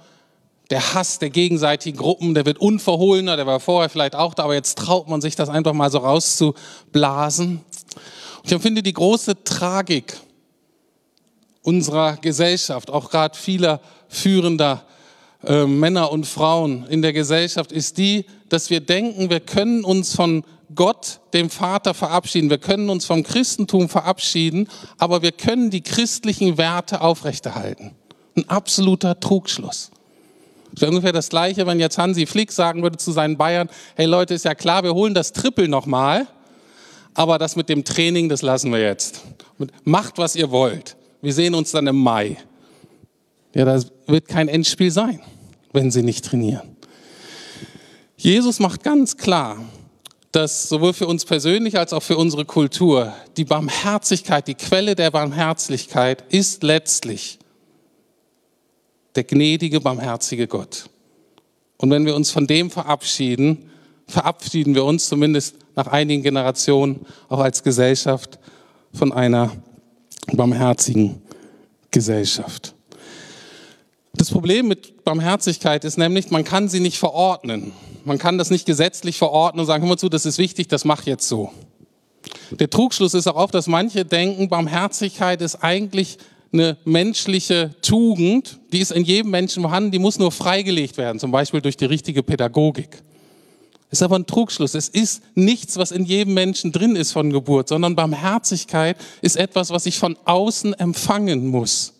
der 0.69 0.93
Hass 0.93 1.19
der 1.19 1.31
gegenseitigen 1.31 1.97
Gruppen, 1.97 2.33
der 2.33 2.45
wird 2.45 2.57
unverhohlener, 2.57 3.35
der 3.35 3.45
war 3.45 3.59
vorher 3.59 3.89
vielleicht 3.89 4.15
auch 4.15 4.33
da, 4.35 4.45
aber 4.45 4.53
jetzt 4.53 4.77
traut 4.77 5.09
man 5.09 5.19
sich 5.19 5.35
das 5.35 5.49
einfach 5.49 5.73
mal 5.73 5.91
so 5.91 5.97
rauszublasen. 5.97 7.59
Ich 8.45 8.53
empfinde 8.53 8.81
die 8.81 8.93
große 8.93 9.43
Tragik 9.43 10.15
unserer 11.67 12.15
Gesellschaft, 12.15 12.89
auch 12.89 13.09
gerade 13.09 13.37
vieler 13.37 13.81
führender 14.07 14.85
äh, 15.43 15.65
Männer 15.65 16.13
und 16.13 16.25
Frauen 16.25 16.87
in 16.87 17.01
der 17.01 17.11
Gesellschaft, 17.11 17.73
ist 17.73 17.97
die, 17.97 18.25
dass 18.47 18.69
wir 18.69 18.79
denken, 18.79 19.29
wir 19.29 19.41
können 19.41 19.83
uns 19.83 20.15
von 20.15 20.45
Gott, 20.75 21.19
dem 21.33 21.49
Vater, 21.49 21.93
verabschieden. 21.93 22.49
Wir 22.49 22.57
können 22.57 22.89
uns 22.89 23.05
vom 23.05 23.23
Christentum 23.23 23.89
verabschieden, 23.89 24.69
aber 24.97 25.21
wir 25.21 25.33
können 25.33 25.69
die 25.69 25.81
christlichen 25.81 26.57
Werte 26.57 27.01
aufrechterhalten. 27.01 27.91
Ein 28.37 28.47
absoluter 28.47 29.19
Trugschluss. 29.19 29.91
Das 30.71 30.81
wäre 30.81 30.91
ungefähr 30.91 31.11
das 31.11 31.27
Gleiche, 31.27 31.67
wenn 31.67 31.81
jetzt 31.81 31.97
Hansi 31.97 32.25
Flick 32.25 32.53
sagen 32.53 32.81
würde 32.81 32.97
zu 32.97 33.11
seinen 33.11 33.35
Bayern, 33.35 33.69
hey 33.95 34.05
Leute, 34.05 34.33
ist 34.33 34.45
ja 34.45 34.55
klar, 34.55 34.83
wir 34.83 34.93
holen 34.93 35.13
das 35.13 35.33
Triple 35.33 35.67
nochmal, 35.67 36.27
aber 37.13 37.37
das 37.37 37.57
mit 37.57 37.67
dem 37.67 37.83
Training, 37.83 38.29
das 38.29 38.41
lassen 38.41 38.71
wir 38.71 38.81
jetzt. 38.81 39.21
Macht, 39.83 40.17
was 40.17 40.35
ihr 40.35 40.49
wollt. 40.51 40.96
Wir 41.21 41.33
sehen 41.33 41.55
uns 41.55 41.71
dann 41.71 41.87
im 41.87 41.97
Mai. 41.97 42.37
Ja, 43.53 43.65
das 43.65 43.91
wird 44.05 44.27
kein 44.27 44.47
Endspiel 44.47 44.91
sein, 44.91 45.19
wenn 45.73 45.89
sie 45.91 46.03
nicht 46.03 46.25
trainieren. 46.25 46.77
Jesus 48.17 48.59
macht 48.59 48.83
ganz 48.83 49.17
klar, 49.17 49.63
dass 50.31 50.69
sowohl 50.69 50.93
für 50.93 51.07
uns 51.07 51.25
persönlich 51.25 51.77
als 51.77 51.93
auch 51.93 52.03
für 52.03 52.17
unsere 52.17 52.45
Kultur 52.45 53.13
die 53.37 53.45
Barmherzigkeit, 53.45 54.47
die 54.47 54.55
Quelle 54.55 54.95
der 54.95 55.11
Barmherzigkeit 55.11 56.23
ist 56.29 56.63
letztlich 56.63 57.39
der 59.15 59.23
gnädige, 59.23 59.81
barmherzige 59.81 60.47
Gott. 60.47 60.89
Und 61.77 61.89
wenn 61.89 62.05
wir 62.05 62.15
uns 62.15 62.29
von 62.29 62.45
dem 62.45 62.69
verabschieden, 62.69 63.71
verabschieden 64.07 64.75
wir 64.75 64.85
uns 64.85 65.07
zumindest 65.09 65.55
nach 65.75 65.87
einigen 65.87 66.21
Generationen 66.21 67.05
auch 67.29 67.39
als 67.39 67.63
Gesellschaft 67.63 68.37
von 68.93 69.11
einer 69.11 69.51
barmherzigen 70.33 71.21
Gesellschaft. 71.91 72.75
Das 74.13 74.31
Problem 74.31 74.67
mit 74.67 75.03
Barmherzigkeit 75.03 75.85
ist 75.85 75.97
nämlich, 75.97 76.31
man 76.31 76.43
kann 76.43 76.69
sie 76.69 76.79
nicht 76.79 76.97
verordnen. 76.97 77.71
Man 78.03 78.17
kann 78.17 78.37
das 78.37 78.49
nicht 78.49 78.65
gesetzlich 78.65 79.17
verordnen 79.17 79.61
und 79.61 79.67
sagen, 79.67 79.83
hör 79.83 79.89
mal 79.89 79.97
zu, 79.97 80.09
das 80.09 80.25
ist 80.25 80.37
wichtig, 80.37 80.67
das 80.67 80.85
mach 80.85 81.05
jetzt 81.05 81.27
so. 81.27 81.51
Der 82.51 82.69
Trugschluss 82.69 83.13
ist 83.13 83.27
auch 83.27 83.35
oft, 83.35 83.53
dass 83.53 83.67
manche 83.67 84.05
denken, 84.05 84.49
Barmherzigkeit 84.49 85.41
ist 85.41 85.63
eigentlich 85.63 86.17
eine 86.51 86.77
menschliche 86.85 87.75
Tugend, 87.81 88.59
die 88.71 88.79
ist 88.79 88.91
in 88.91 89.03
jedem 89.03 89.31
Menschen 89.31 89.61
vorhanden, 89.61 89.91
die 89.91 89.99
muss 89.99 90.17
nur 90.17 90.31
freigelegt 90.31 90.97
werden, 90.97 91.19
zum 91.19 91.31
Beispiel 91.31 91.61
durch 91.61 91.77
die 91.77 91.85
richtige 91.85 92.23
Pädagogik. 92.23 93.03
Ist 93.89 94.03
aber 94.03 94.17
ein 94.17 94.25
Trugschluss. 94.25 94.73
Es 94.73 94.89
ist 94.89 95.23
nichts, 95.33 95.77
was 95.77 95.91
in 95.91 96.03
jedem 96.03 96.33
Menschen 96.33 96.73
drin 96.73 96.95
ist 96.97 97.13
von 97.13 97.31
Geburt, 97.31 97.69
sondern 97.69 97.95
Barmherzigkeit 97.95 98.97
ist 99.21 99.37
etwas, 99.37 99.69
was 99.69 99.85
ich 99.85 99.97
von 99.97 100.17
außen 100.25 100.73
empfangen 100.73 101.47
muss. 101.47 101.93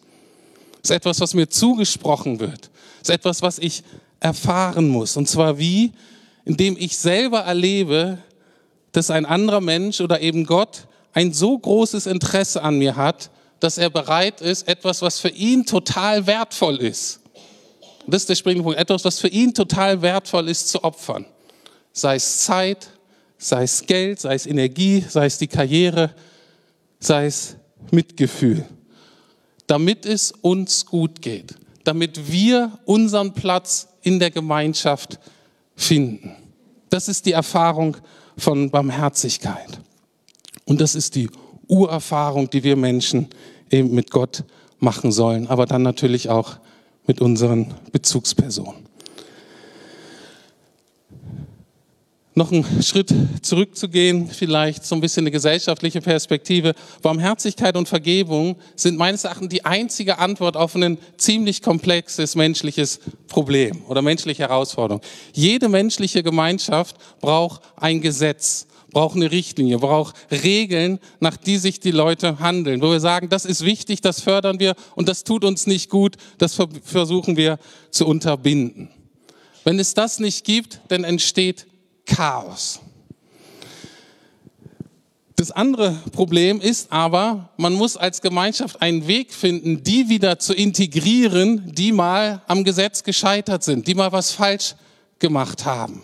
Ist 0.83 0.91
etwas, 0.91 1.21
was 1.21 1.33
mir 1.33 1.49
zugesprochen 1.49 2.39
wird. 2.39 2.69
Ist 3.01 3.09
etwas, 3.09 3.41
was 3.41 3.57
ich 3.57 3.83
erfahren 4.19 4.89
muss. 4.89 5.15
Und 5.15 5.29
zwar 5.29 5.57
wie? 5.57 5.93
Indem 6.43 6.75
ich 6.77 6.97
selber 6.97 7.39
erlebe, 7.39 8.17
dass 8.91 9.09
ein 9.09 9.25
anderer 9.25 9.61
Mensch 9.61 10.01
oder 10.01 10.19
eben 10.21 10.45
Gott 10.45 10.87
ein 11.13 11.31
so 11.31 11.57
großes 11.57 12.05
Interesse 12.05 12.63
an 12.63 12.77
mir 12.77 12.97
hat, 12.97 13.29
dass 13.61 13.77
er 13.77 13.89
bereit 13.89 14.41
ist, 14.41 14.67
etwas, 14.67 15.01
was 15.01 15.19
für 15.19 15.29
ihn 15.29 15.65
total 15.65 16.27
wertvoll 16.27 16.77
ist. 16.77 17.21
Das 18.05 18.23
ist 18.23 18.29
der 18.29 18.35
springende 18.35 18.63
Punkt. 18.63 18.79
Etwas, 18.79 19.05
was 19.05 19.19
für 19.19 19.27
ihn 19.29 19.53
total 19.53 20.01
wertvoll 20.01 20.49
ist, 20.49 20.69
zu 20.69 20.83
opfern 20.83 21.25
sei 21.97 22.15
es 22.15 22.39
Zeit, 22.41 22.89
sei 23.37 23.63
es 23.63 23.85
Geld, 23.85 24.19
sei 24.19 24.35
es 24.35 24.45
Energie, 24.45 25.03
sei 25.07 25.25
es 25.25 25.37
die 25.37 25.47
Karriere, 25.47 26.13
sei 26.99 27.25
es 27.25 27.55
Mitgefühl, 27.91 28.65
damit 29.65 30.05
es 30.05 30.31
uns 30.31 30.85
gut 30.85 31.21
geht, 31.21 31.55
damit 31.83 32.31
wir 32.31 32.77
unseren 32.85 33.33
Platz 33.33 33.87
in 34.03 34.19
der 34.19 34.31
Gemeinschaft 34.31 35.19
finden. 35.75 36.35
Das 36.89 37.07
ist 37.07 37.25
die 37.25 37.33
Erfahrung 37.33 37.97
von 38.37 38.69
Barmherzigkeit. 38.69 39.79
Und 40.65 40.81
das 40.81 40.95
ist 40.95 41.15
die 41.15 41.29
Urerfahrung, 41.67 42.49
die 42.49 42.63
wir 42.63 42.75
Menschen 42.75 43.27
eben 43.69 43.93
mit 43.93 44.11
Gott 44.11 44.43
machen 44.79 45.11
sollen, 45.11 45.47
aber 45.47 45.65
dann 45.65 45.81
natürlich 45.81 46.29
auch 46.29 46.57
mit 47.07 47.21
unseren 47.21 47.73
Bezugspersonen. 47.91 48.86
Noch 52.37 52.51
einen 52.51 52.83
Schritt 52.83 53.13
zurückzugehen, 53.41 54.29
vielleicht 54.29 54.85
so 54.85 54.93
ein 54.93 55.01
bisschen 55.01 55.23
eine 55.23 55.31
gesellschaftliche 55.31 56.01
Perspektive. 56.01 56.73
Barmherzigkeit 57.01 57.75
und 57.75 57.89
Vergebung 57.89 58.57
sind 58.75 58.97
meines 58.97 59.23
Erachtens 59.23 59.49
die 59.49 59.65
einzige 59.65 60.19
Antwort 60.19 60.55
auf 60.55 60.75
ein 60.75 60.99
ziemlich 61.17 61.63
komplexes 61.63 62.35
menschliches 62.35 62.99
Problem 63.27 63.83
oder 63.87 64.03
menschliche 64.03 64.43
Herausforderung. 64.43 65.01
Jede 65.33 65.67
menschliche 65.67 66.21
Gemeinschaft 66.21 66.95
braucht 67.21 67.63
ein 67.75 68.01
Gesetz, 68.01 68.67
braucht 68.91 69.15
eine 69.15 69.31
Richtlinie, 69.31 69.79
braucht 69.79 70.15
Regeln, 70.29 70.99
nach 71.19 71.37
die 71.37 71.57
sich 71.57 71.79
die 71.79 71.91
Leute 71.91 72.39
handeln, 72.39 72.83
wo 72.83 72.91
wir 72.91 72.99
sagen, 72.99 73.29
das 73.29 73.45
ist 73.45 73.65
wichtig, 73.65 74.01
das 74.01 74.21
fördern 74.21 74.59
wir 74.59 74.75
und 74.95 75.09
das 75.09 75.23
tut 75.23 75.43
uns 75.43 75.65
nicht 75.65 75.89
gut, 75.89 76.17
das 76.37 76.55
versuchen 76.83 77.35
wir 77.35 77.57
zu 77.89 78.05
unterbinden. 78.05 78.89
Wenn 79.63 79.79
es 79.79 79.95
das 79.95 80.19
nicht 80.19 80.45
gibt, 80.45 80.81
dann 80.87 81.03
entsteht 81.03 81.65
Chaos. 82.07 82.79
Das 85.35 85.51
andere 85.51 86.01
Problem 86.13 86.59
ist 86.59 86.91
aber, 86.91 87.49
man 87.57 87.73
muss 87.73 87.95
als 87.95 88.21
Gemeinschaft 88.21 88.81
einen 88.81 89.05
Weg 89.05 89.31
finden, 89.31 89.83
die 89.83 90.09
wieder 90.09 90.39
zu 90.39 90.55
integrieren, 90.55 91.71
die 91.75 91.91
mal 91.91 92.41
am 92.47 92.63
Gesetz 92.63 93.03
gescheitert 93.03 93.63
sind, 93.63 93.85
die 93.85 93.93
mal 93.93 94.11
was 94.11 94.31
falsch 94.31 94.73
gemacht 95.19 95.63
haben. 95.63 96.03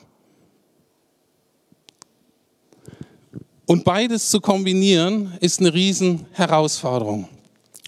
Und 3.66 3.84
beides 3.84 4.30
zu 4.30 4.40
kombinieren, 4.40 5.34
ist 5.40 5.60
eine 5.60 5.74
Riesenherausforderung. 5.74 7.28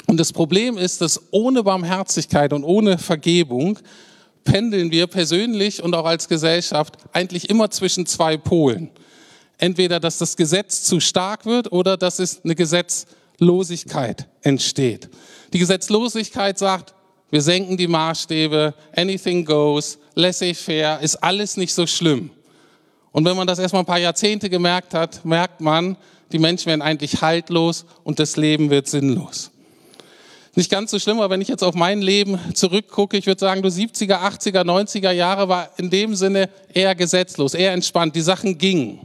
Und 0.07 0.19
das 0.19 0.33
Problem 0.33 0.79
ist, 0.79 1.01
dass 1.01 1.21
ohne 1.29 1.61
Barmherzigkeit 1.61 2.53
und 2.53 2.63
ohne 2.63 2.97
Vergebung 2.97 3.77
pendeln 4.45 4.91
wir 4.91 5.07
persönlich 5.07 5.83
und 5.83 5.93
auch 5.93 6.05
als 6.05 6.29
Gesellschaft 6.29 6.95
eigentlich 7.11 7.49
immer 7.49 7.69
zwischen 7.69 8.05
zwei 8.05 8.37
Polen. 8.37 8.89
Entweder, 9.57 9.99
dass 9.99 10.17
das 10.17 10.37
Gesetz 10.37 10.83
zu 10.83 11.01
stark 11.01 11.45
wird 11.45 11.71
oder 11.71 11.97
dass 11.97 12.19
es 12.19 12.43
eine 12.43 12.55
Gesetzlosigkeit 12.55 14.27
entsteht. 14.41 15.09
Die 15.51 15.59
Gesetzlosigkeit 15.59 16.57
sagt, 16.57 16.93
wir 17.31 17.41
senken 17.41 17.75
die 17.75 17.87
Maßstäbe, 17.87 18.73
anything 18.95 19.43
goes, 19.43 19.97
laissez-faire, 20.13 21.01
ist 21.01 21.15
alles 21.17 21.57
nicht 21.57 21.73
so 21.73 21.87
schlimm. 21.87 22.29
Und 23.11 23.25
wenn 23.25 23.35
man 23.35 23.47
das 23.47 23.59
erstmal 23.59 23.81
ein 23.81 23.87
paar 23.87 23.99
Jahrzehnte 23.99 24.49
gemerkt 24.49 24.93
hat, 24.93 25.23
merkt 25.25 25.61
man, 25.61 25.97
die 26.31 26.39
Menschen 26.39 26.67
werden 26.67 26.81
eigentlich 26.81 27.21
haltlos 27.21 27.85
und 28.03 28.19
das 28.19 28.35
Leben 28.35 28.69
wird 28.69 28.87
sinnlos. 28.87 29.51
Nicht 30.57 30.71
ganz 30.71 30.91
so 30.91 30.99
schlimm, 30.99 31.19
aber 31.19 31.31
wenn 31.31 31.41
ich 31.41 31.49
jetzt 31.49 31.65
auf 31.65 31.75
mein 31.75 32.01
Leben 32.01 32.39
zurückgucke, 32.53 33.17
ich 33.17 33.27
würde 33.27 33.39
sagen, 33.39 33.61
du 33.61 33.67
70er, 33.67 34.21
80er, 34.21 34.61
90er 34.61 35.11
Jahre 35.11 35.49
war 35.49 35.69
in 35.75 35.89
dem 35.89 36.15
Sinne 36.15 36.49
eher 36.73 36.95
gesetzlos, 36.95 37.53
eher 37.53 37.73
entspannt. 37.73 38.15
Die 38.15 38.21
Sachen 38.21 38.57
gingen. 38.57 39.01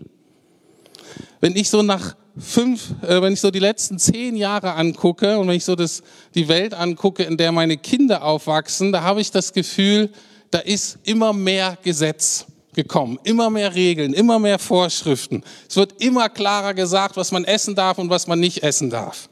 Wenn 1.40 1.56
ich 1.56 1.68
so 1.68 1.82
nach 1.82 2.14
fünf, 2.38 2.94
äh, 3.02 3.20
wenn 3.20 3.32
ich 3.32 3.40
so 3.40 3.50
die 3.50 3.58
letzten 3.58 3.98
zehn 3.98 4.36
Jahre 4.36 4.74
angucke 4.74 5.38
und 5.38 5.48
wenn 5.48 5.56
ich 5.56 5.64
so 5.64 5.74
das, 5.74 6.04
die 6.36 6.46
Welt 6.46 6.72
angucke, 6.72 7.24
in 7.24 7.36
der 7.36 7.50
meine 7.50 7.76
Kinder 7.76 8.22
aufwachsen, 8.22 8.92
da 8.92 9.02
habe 9.02 9.20
ich 9.20 9.32
das 9.32 9.52
Gefühl, 9.52 10.10
da 10.52 10.60
ist 10.60 11.00
immer 11.02 11.32
mehr 11.32 11.76
Gesetz 11.82 12.46
gekommen, 12.74 13.18
immer 13.24 13.50
mehr 13.50 13.74
Regeln, 13.74 14.14
immer 14.14 14.38
mehr 14.38 14.60
Vorschriften. 14.60 15.42
Es 15.68 15.74
wird 15.74 16.00
immer 16.00 16.28
klarer 16.28 16.74
gesagt, 16.74 17.16
was 17.16 17.32
man 17.32 17.44
essen 17.44 17.74
darf 17.74 17.98
und 17.98 18.08
was 18.08 18.28
man 18.28 18.38
nicht 18.38 18.62
essen 18.62 18.88
darf 18.88 19.29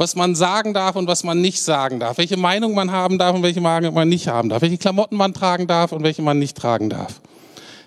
was 0.00 0.16
man 0.16 0.34
sagen 0.34 0.72
darf 0.72 0.96
und 0.96 1.06
was 1.06 1.24
man 1.24 1.42
nicht 1.42 1.60
sagen 1.60 2.00
darf, 2.00 2.16
welche 2.16 2.38
Meinung 2.38 2.74
man 2.74 2.90
haben 2.90 3.18
darf 3.18 3.36
und 3.36 3.42
welche 3.42 3.60
Meinung 3.60 3.92
man 3.92 4.08
nicht 4.08 4.28
haben 4.28 4.48
darf, 4.48 4.62
welche 4.62 4.78
Klamotten 4.78 5.14
man 5.14 5.34
tragen 5.34 5.66
darf 5.66 5.92
und 5.92 6.02
welche 6.02 6.22
man 6.22 6.38
nicht 6.38 6.56
tragen 6.56 6.88
darf. 6.88 7.20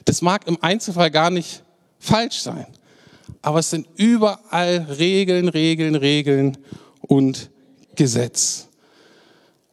Das 0.05 0.21
mag 0.21 0.47
im 0.47 0.61
Einzelfall 0.61 1.09
gar 1.09 1.31
nicht 1.31 1.63
falsch 1.97 2.41
sein, 2.41 2.67
aber 3.41 3.59
es 3.59 3.71
sind 3.71 3.87
überall 3.95 4.85
Regeln, 4.99 5.49
Regeln, 5.49 5.95
Regeln 5.95 6.57
und 7.01 7.49
Gesetz. 7.95 8.67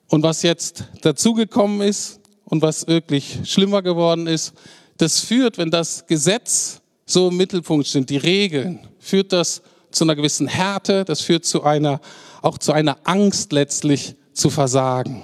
Und 0.08 0.22
was 0.22 0.42
jetzt 0.42 0.84
dazugekommen 1.02 1.82
ist 1.82 2.20
und 2.44 2.62
was 2.62 2.86
wirklich 2.86 3.40
schlimmer 3.44 3.82
geworden 3.82 4.26
ist, 4.26 4.54
das 4.96 5.20
führt, 5.20 5.58
wenn 5.58 5.70
das 5.70 6.06
Gesetz 6.06 6.80
so 7.04 7.28
im 7.28 7.36
Mittelpunkt 7.36 7.86
steht, 7.86 8.08
die 8.08 8.16
Regeln, 8.16 8.80
führt 8.98 9.34
das 9.34 9.60
zu 9.90 10.04
einer 10.04 10.16
gewissen 10.16 10.48
Härte, 10.48 11.04
das 11.04 11.20
führt 11.20 11.44
zu 11.44 11.62
einer 11.64 12.00
auch 12.42 12.58
zu 12.58 12.72
einer 12.72 12.96
Angst 13.04 13.52
letztlich 13.52 14.14
zu 14.32 14.50
versagen. 14.50 15.22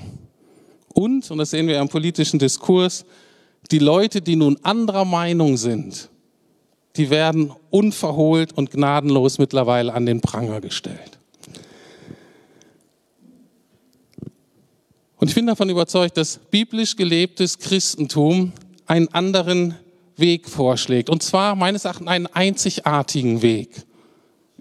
Und, 0.93 1.31
und 1.31 1.39
das 1.39 1.51
sehen 1.51 1.67
wir 1.67 1.81
im 1.81 1.89
politischen 1.89 2.39
Diskurs, 2.39 3.05
die 3.71 3.79
Leute, 3.79 4.21
die 4.21 4.37
nun 4.37 4.59
anderer 4.63 5.05
Meinung 5.05 5.57
sind, 5.57 6.09
die 6.97 7.11
werden 7.11 7.53
unverhohlt 7.71 8.53
und 8.53 8.71
gnadenlos 8.71 9.39
mittlerweile 9.39 9.93
an 9.93 10.07
den 10.07 10.21
Pranger 10.21 10.61
gestellt. 10.61 11.19
Und 15.17 15.29
ich 15.29 15.35
bin 15.35 15.47
davon 15.47 15.69
überzeugt, 15.69 16.17
dass 16.17 16.39
biblisch 16.51 16.95
gelebtes 16.97 17.59
Christentum 17.59 18.53
einen 18.87 19.09
anderen 19.09 19.75
Weg 20.17 20.49
vorschlägt. 20.49 21.11
Und 21.11 21.23
zwar 21.23 21.57
meines 21.57 21.85
Erachtens 21.85 22.09
einen 22.09 22.27
einzigartigen 22.27 23.43
Weg 23.43 23.86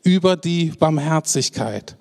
über 0.05 0.37
die 0.37 0.71
Barmherzigkeit. 0.79 1.97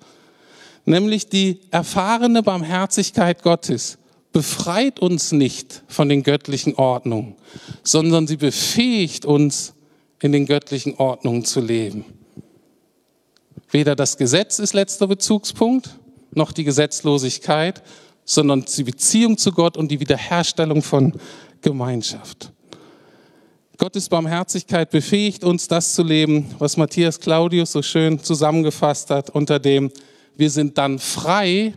Nämlich 0.85 1.27
die 1.27 1.59
erfahrene 1.71 2.43
Barmherzigkeit 2.43 3.43
Gottes 3.43 3.97
befreit 4.31 4.99
uns 4.99 5.31
nicht 5.31 5.83
von 5.87 6.07
den 6.07 6.23
göttlichen 6.23 6.75
Ordnungen, 6.75 7.35
sondern 7.83 8.27
sie 8.27 8.37
befähigt 8.37 9.25
uns, 9.25 9.73
in 10.21 10.31
den 10.31 10.45
göttlichen 10.45 10.95
Ordnungen 10.95 11.43
zu 11.43 11.59
leben. 11.59 12.05
Weder 13.69 13.95
das 13.95 14.17
Gesetz 14.17 14.59
ist 14.59 14.73
letzter 14.73 15.07
Bezugspunkt, 15.07 15.99
noch 16.31 16.51
die 16.51 16.63
Gesetzlosigkeit, 16.63 17.83
sondern 18.23 18.65
die 18.65 18.83
Beziehung 18.83 19.37
zu 19.37 19.51
Gott 19.51 19.77
und 19.77 19.89
die 19.89 19.99
Wiederherstellung 19.99 20.81
von 20.81 21.13
Gemeinschaft. 21.61 22.51
Gottes 23.77 24.07
Barmherzigkeit 24.07 24.89
befähigt 24.89 25.43
uns, 25.43 25.67
das 25.67 25.95
zu 25.95 26.03
leben, 26.03 26.53
was 26.59 26.77
Matthias 26.77 27.19
Claudius 27.19 27.71
so 27.71 27.81
schön 27.81 28.23
zusammengefasst 28.23 29.09
hat, 29.09 29.29
unter 29.29 29.59
dem 29.59 29.91
wir 30.37 30.49
sind 30.49 30.77
dann 30.77 30.99
frei, 30.99 31.73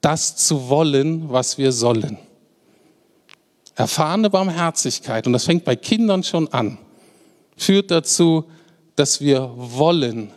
das 0.00 0.36
zu 0.36 0.68
wollen, 0.68 1.30
was 1.30 1.58
wir 1.58 1.72
sollen. 1.72 2.18
Erfahrene 3.74 4.30
Barmherzigkeit, 4.30 5.26
und 5.26 5.32
das 5.32 5.44
fängt 5.44 5.64
bei 5.64 5.76
Kindern 5.76 6.22
schon 6.22 6.52
an, 6.52 6.78
führt 7.56 7.90
dazu, 7.90 8.44
dass 8.96 9.20
wir 9.20 9.50
wollen, 9.56 10.30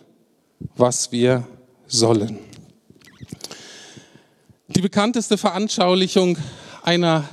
was 0.75 1.11
wir 1.11 1.47
sollen. 1.87 2.39
Die 4.67 4.81
bekannteste 4.81 5.37
Veranschaulichung 5.37 6.37
einer 6.83 7.27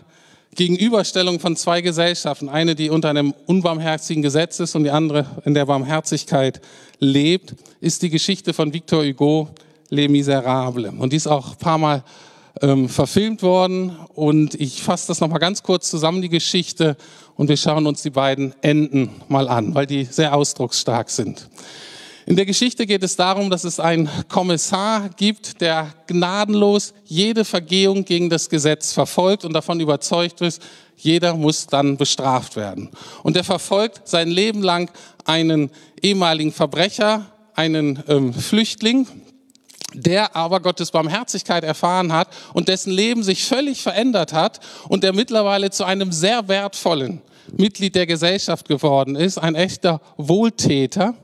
Gegenüberstellung 0.54 1.40
von 1.40 1.56
zwei 1.56 1.80
Gesellschaften, 1.80 2.50
eine, 2.50 2.74
die 2.74 2.90
unter 2.90 3.08
einem 3.08 3.32
unbarmherzigen 3.46 4.22
Gesetz 4.22 4.60
ist 4.60 4.74
und 4.74 4.84
die 4.84 4.90
andere 4.90 5.24
in 5.46 5.54
der 5.54 5.64
Barmherzigkeit 5.64 6.60
lebt, 6.98 7.54
ist 7.80 8.02
die 8.02 8.10
Geschichte 8.10 8.52
von 8.52 8.74
Victor 8.74 9.02
Hugo, 9.02 9.48
Les 9.88 10.10
Miserables. 10.10 10.92
Und 10.98 11.12
die 11.12 11.16
ist 11.16 11.26
auch 11.26 11.52
ein 11.52 11.58
paar 11.58 11.78
Mal 11.78 12.04
ähm, 12.60 12.90
verfilmt 12.90 13.42
worden 13.42 13.96
und 14.14 14.54
ich 14.54 14.82
fasse 14.82 15.08
das 15.08 15.20
nochmal 15.20 15.38
ganz 15.38 15.62
kurz 15.62 15.88
zusammen, 15.88 16.20
die 16.20 16.28
Geschichte, 16.28 16.96
und 17.34 17.48
wir 17.48 17.56
schauen 17.56 17.86
uns 17.86 18.02
die 18.02 18.10
beiden 18.10 18.54
Enden 18.60 19.08
mal 19.28 19.48
an, 19.48 19.74
weil 19.74 19.86
die 19.86 20.04
sehr 20.04 20.34
ausdrucksstark 20.34 21.08
sind. 21.08 21.48
In 22.32 22.36
der 22.36 22.46
Geschichte 22.46 22.86
geht 22.86 23.02
es 23.02 23.16
darum, 23.16 23.50
dass 23.50 23.62
es 23.62 23.78
einen 23.78 24.08
Kommissar 24.30 25.10
gibt, 25.18 25.60
der 25.60 25.92
gnadenlos 26.06 26.94
jede 27.04 27.44
Vergehung 27.44 28.06
gegen 28.06 28.30
das 28.30 28.48
Gesetz 28.48 28.94
verfolgt 28.94 29.44
und 29.44 29.52
davon 29.52 29.80
überzeugt 29.80 30.40
ist, 30.40 30.62
jeder 30.96 31.34
muss 31.34 31.66
dann 31.66 31.98
bestraft 31.98 32.56
werden. 32.56 32.88
Und 33.22 33.36
er 33.36 33.44
verfolgt 33.44 34.08
sein 34.08 34.30
Leben 34.30 34.62
lang 34.62 34.90
einen 35.26 35.70
ehemaligen 36.00 36.52
Verbrecher, 36.52 37.26
einen 37.54 38.02
ähm, 38.08 38.32
Flüchtling, 38.32 39.06
der 39.92 40.34
aber 40.34 40.60
Gottes 40.60 40.90
Barmherzigkeit 40.90 41.64
erfahren 41.64 42.14
hat 42.14 42.28
und 42.54 42.68
dessen 42.68 42.94
Leben 42.94 43.22
sich 43.22 43.44
völlig 43.44 43.82
verändert 43.82 44.32
hat 44.32 44.60
und 44.88 45.04
der 45.04 45.12
mittlerweile 45.12 45.68
zu 45.68 45.84
einem 45.84 46.12
sehr 46.12 46.48
wertvollen 46.48 47.20
Mitglied 47.54 47.94
der 47.94 48.06
Gesellschaft 48.06 48.68
geworden 48.68 49.16
ist, 49.16 49.36
ein 49.36 49.54
echter 49.54 50.00
Wohltäter. 50.16 51.14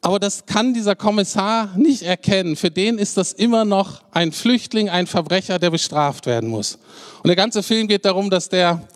Aber 0.00 0.18
das 0.18 0.46
kann 0.46 0.74
dieser 0.74 0.94
Kommissar 0.94 1.70
nicht 1.76 2.02
erkennen. 2.02 2.56
Für 2.56 2.70
den 2.70 2.98
ist 2.98 3.16
das 3.16 3.32
immer 3.32 3.64
noch 3.64 4.02
ein 4.12 4.32
Flüchtling, 4.32 4.88
ein 4.88 5.06
Verbrecher, 5.06 5.58
der 5.58 5.70
bestraft 5.70 6.26
werden 6.26 6.48
muss. 6.48 6.78
Und 7.22 7.28
der 7.28 7.36
ganze 7.36 7.62
Film 7.62 7.88
geht 7.88 8.04
darum, 8.04 8.30
dass 8.30 8.48
der 8.48 8.86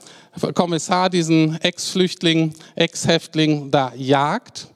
Kommissar 0.55 1.11
diesen 1.11 1.61
Ex-Flüchtling, 1.61 2.55
Ex-Häftling 2.77 3.71
da 3.71 3.93
jagt. 3.97 4.69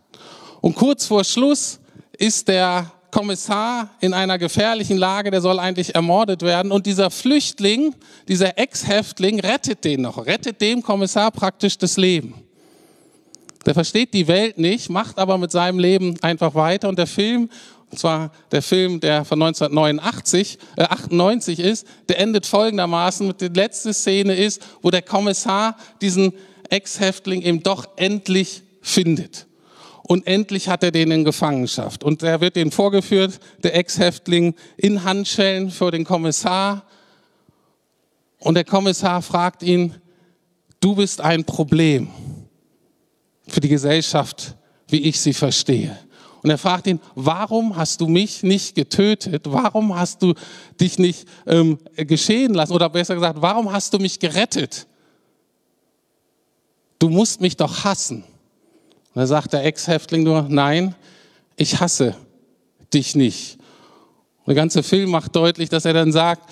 Und 0.60 0.74
kurz 0.74 1.06
vor 1.06 1.22
Schluss 1.24 1.78
ist 2.18 2.48
der 2.48 2.90
Kommissar 3.10 3.90
in 4.00 4.12
einer 4.12 4.36
gefährlichen 4.36 4.98
Lage, 4.98 5.30
der 5.30 5.40
soll 5.40 5.58
eigentlich 5.58 5.94
ermordet 5.94 6.42
werden. 6.42 6.72
Und 6.72 6.86
dieser 6.86 7.10
Flüchtling, 7.10 7.94
dieser 8.28 8.58
Ex-Häftling 8.58 9.40
rettet 9.40 9.84
den 9.84 10.02
noch, 10.02 10.26
rettet 10.26 10.60
dem 10.60 10.82
Kommissar 10.82 11.30
praktisch 11.30 11.78
das 11.78 11.96
Leben. 11.96 12.45
Der 13.66 13.74
versteht 13.74 14.14
die 14.14 14.28
Welt 14.28 14.58
nicht, 14.58 14.88
macht 14.90 15.18
aber 15.18 15.38
mit 15.38 15.50
seinem 15.50 15.80
Leben 15.80 16.16
einfach 16.22 16.54
weiter. 16.54 16.88
Und 16.88 16.98
der 16.98 17.08
Film, 17.08 17.50
und 17.90 17.98
zwar 17.98 18.30
der 18.52 18.62
Film, 18.62 19.00
der 19.00 19.24
von 19.24 19.42
1989, 19.42 20.58
äh 20.76 20.84
98 20.84 21.58
ist, 21.58 21.86
der 22.08 22.20
endet 22.20 22.46
folgendermaßen. 22.46 23.34
Die 23.38 23.48
letzte 23.48 23.92
Szene 23.92 24.36
ist, 24.36 24.62
wo 24.82 24.90
der 24.90 25.02
Kommissar 25.02 25.76
diesen 26.00 26.32
Ex-Häftling 26.70 27.42
eben 27.42 27.62
doch 27.64 27.88
endlich 27.96 28.62
findet. 28.82 29.46
Und 30.04 30.28
endlich 30.28 30.68
hat 30.68 30.84
er 30.84 30.92
den 30.92 31.10
in 31.10 31.24
Gefangenschaft. 31.24 32.04
Und 32.04 32.22
er 32.22 32.40
wird 32.40 32.54
den 32.54 32.70
vorgeführt, 32.70 33.40
der 33.64 33.74
Ex-Häftling, 33.74 34.54
in 34.76 35.02
Handschellen 35.02 35.72
vor 35.72 35.90
den 35.90 36.04
Kommissar. 36.04 36.84
Und 38.38 38.54
der 38.54 38.64
Kommissar 38.64 39.22
fragt 39.22 39.64
ihn, 39.64 39.96
du 40.78 40.94
bist 40.94 41.20
ein 41.20 41.44
Problem 41.44 42.08
für 43.48 43.60
die 43.60 43.68
Gesellschaft, 43.68 44.56
wie 44.88 45.02
ich 45.02 45.20
sie 45.20 45.32
verstehe. 45.32 45.96
Und 46.42 46.50
er 46.50 46.58
fragt 46.58 46.86
ihn, 46.86 47.00
warum 47.14 47.76
hast 47.76 48.00
du 48.00 48.06
mich 48.06 48.42
nicht 48.42 48.76
getötet? 48.76 49.42
Warum 49.46 49.96
hast 49.96 50.22
du 50.22 50.34
dich 50.80 50.98
nicht 50.98 51.26
ähm, 51.46 51.78
geschehen 51.96 52.54
lassen? 52.54 52.72
Oder 52.72 52.88
besser 52.88 53.14
gesagt, 53.14 53.42
warum 53.42 53.72
hast 53.72 53.92
du 53.92 53.98
mich 53.98 54.20
gerettet? 54.20 54.86
Du 56.98 57.08
musst 57.08 57.40
mich 57.40 57.56
doch 57.56 57.84
hassen. 57.84 58.18
Und 58.18 59.20
da 59.20 59.26
sagt 59.26 59.54
der 59.54 59.64
Ex-Häftling 59.64 60.22
nur, 60.22 60.42
nein, 60.48 60.94
ich 61.56 61.80
hasse 61.80 62.14
dich 62.92 63.16
nicht. 63.16 63.58
Und 64.40 64.48
der 64.48 64.54
ganze 64.54 64.82
Film 64.82 65.10
macht 65.10 65.34
deutlich, 65.34 65.68
dass 65.68 65.84
er 65.84 65.94
dann 65.94 66.12
sagt, 66.12 66.48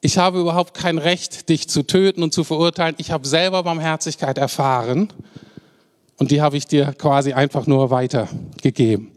ich 0.00 0.18
habe 0.18 0.40
überhaupt 0.40 0.74
kein 0.74 0.98
Recht, 0.98 1.48
dich 1.48 1.68
zu 1.68 1.82
töten 1.82 2.22
und 2.22 2.32
zu 2.32 2.44
verurteilen. 2.44 2.94
Ich 2.98 3.10
habe 3.10 3.26
selber 3.26 3.62
Barmherzigkeit 3.62 4.38
erfahren. 4.38 5.12
Und 6.18 6.30
die 6.30 6.42
habe 6.42 6.56
ich 6.56 6.66
dir 6.66 6.92
quasi 6.92 7.32
einfach 7.32 7.66
nur 7.66 7.90
weitergegeben. 7.90 9.12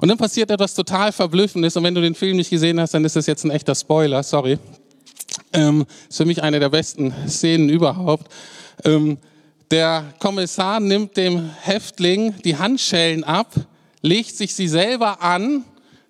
Und 0.00 0.08
dann 0.08 0.16
passiert 0.16 0.50
etwas 0.50 0.74
total 0.74 1.12
Verblüffendes. 1.12 1.76
Und 1.76 1.84
wenn 1.84 1.94
du 1.94 2.00
den 2.00 2.14
Film 2.14 2.38
nicht 2.38 2.50
gesehen 2.50 2.80
hast, 2.80 2.94
dann 2.94 3.04
ist 3.04 3.16
das 3.16 3.26
jetzt 3.26 3.44
ein 3.44 3.50
echter 3.50 3.74
Spoiler, 3.74 4.22
sorry. 4.22 4.58
Ähm, 5.52 5.84
ist 6.08 6.16
für 6.16 6.24
mich 6.24 6.42
eine 6.42 6.58
der 6.58 6.70
besten 6.70 7.12
Szenen 7.28 7.68
überhaupt. 7.68 8.32
Ähm, 8.84 9.18
der 9.70 10.14
Kommissar 10.18 10.80
nimmt 10.80 11.16
dem 11.16 11.50
Häftling 11.60 12.34
die 12.42 12.56
Handschellen 12.56 13.22
ab, 13.22 13.54
legt 14.02 14.34
sich 14.34 14.54
sie 14.54 14.68
selber 14.68 15.22
an, 15.22 15.64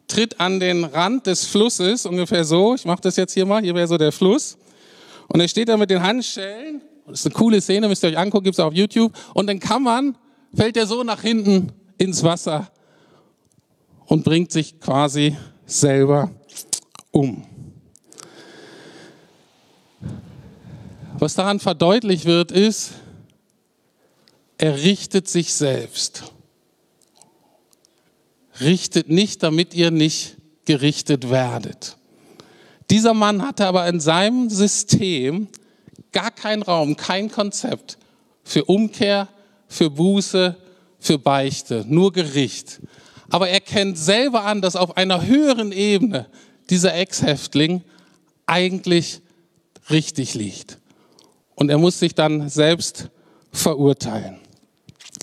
tritt 0.06 0.40
an 0.40 0.60
den 0.60 0.84
Rand 0.84 1.26
des 1.26 1.44
Flusses, 1.46 2.06
ungefähr 2.06 2.44
so. 2.44 2.74
Ich 2.74 2.84
mache 2.84 3.02
das 3.02 3.16
jetzt 3.16 3.34
hier 3.34 3.44
mal, 3.44 3.62
hier 3.62 3.74
wäre 3.74 3.88
so 3.88 3.98
der 3.98 4.12
Fluss. 4.12 4.56
Und 5.28 5.40
er 5.40 5.48
steht 5.48 5.68
da 5.68 5.76
mit 5.76 5.90
den 5.90 6.02
Handschellen 6.02 6.80
das 7.10 7.20
ist 7.20 7.26
eine 7.26 7.34
coole 7.34 7.60
Szene, 7.60 7.88
müsst 7.88 8.02
ihr 8.02 8.10
euch 8.10 8.18
angucken, 8.18 8.44
gibt 8.44 8.54
es 8.54 8.60
auf 8.60 8.74
YouTube. 8.74 9.12
Und 9.34 9.46
dann 9.46 9.60
kann 9.60 9.82
man, 9.82 10.16
fällt 10.54 10.76
er 10.76 10.86
so 10.86 11.02
nach 11.02 11.22
hinten 11.22 11.72
ins 11.98 12.22
Wasser 12.22 12.70
und 14.06 14.24
bringt 14.24 14.52
sich 14.52 14.80
quasi 14.80 15.36
selber 15.66 16.30
um. 17.10 17.44
Was 21.18 21.34
daran 21.34 21.60
verdeutlicht 21.60 22.24
wird, 22.24 22.50
ist, 22.50 22.92
er 24.56 24.76
richtet 24.82 25.28
sich 25.28 25.52
selbst. 25.52 26.32
Richtet 28.60 29.08
nicht, 29.08 29.42
damit 29.42 29.74
ihr 29.74 29.90
nicht 29.90 30.36
gerichtet 30.64 31.30
werdet. 31.30 31.96
Dieser 32.90 33.14
Mann 33.14 33.42
hatte 33.42 33.66
aber 33.66 33.86
in 33.86 34.00
seinem 34.00 34.50
System 34.50 35.48
gar 36.12 36.30
kein 36.30 36.62
Raum, 36.62 36.96
kein 36.96 37.30
Konzept 37.30 37.98
für 38.42 38.64
Umkehr, 38.64 39.28
für 39.68 39.90
Buße, 39.90 40.56
für 40.98 41.18
Beichte, 41.18 41.84
nur 41.88 42.12
Gericht. 42.12 42.80
Aber 43.30 43.48
er 43.48 43.60
kennt 43.60 43.96
selber 43.96 44.44
an, 44.44 44.60
dass 44.60 44.76
auf 44.76 44.96
einer 44.96 45.26
höheren 45.26 45.72
Ebene 45.72 46.26
dieser 46.68 46.94
Ex-Häftling 46.94 47.82
eigentlich 48.46 49.20
richtig 49.90 50.34
liegt. 50.34 50.78
Und 51.54 51.70
er 51.70 51.78
muss 51.78 51.98
sich 51.98 52.14
dann 52.14 52.48
selbst 52.48 53.10
verurteilen. 53.52 54.38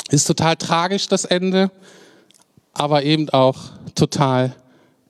Ist 0.10 0.26
total 0.26 0.56
tragisch 0.56 1.08
das 1.08 1.26
Ende, 1.26 1.72
aber 2.74 3.04
eben 3.04 3.30
auch 3.30 3.58
total 3.96 4.56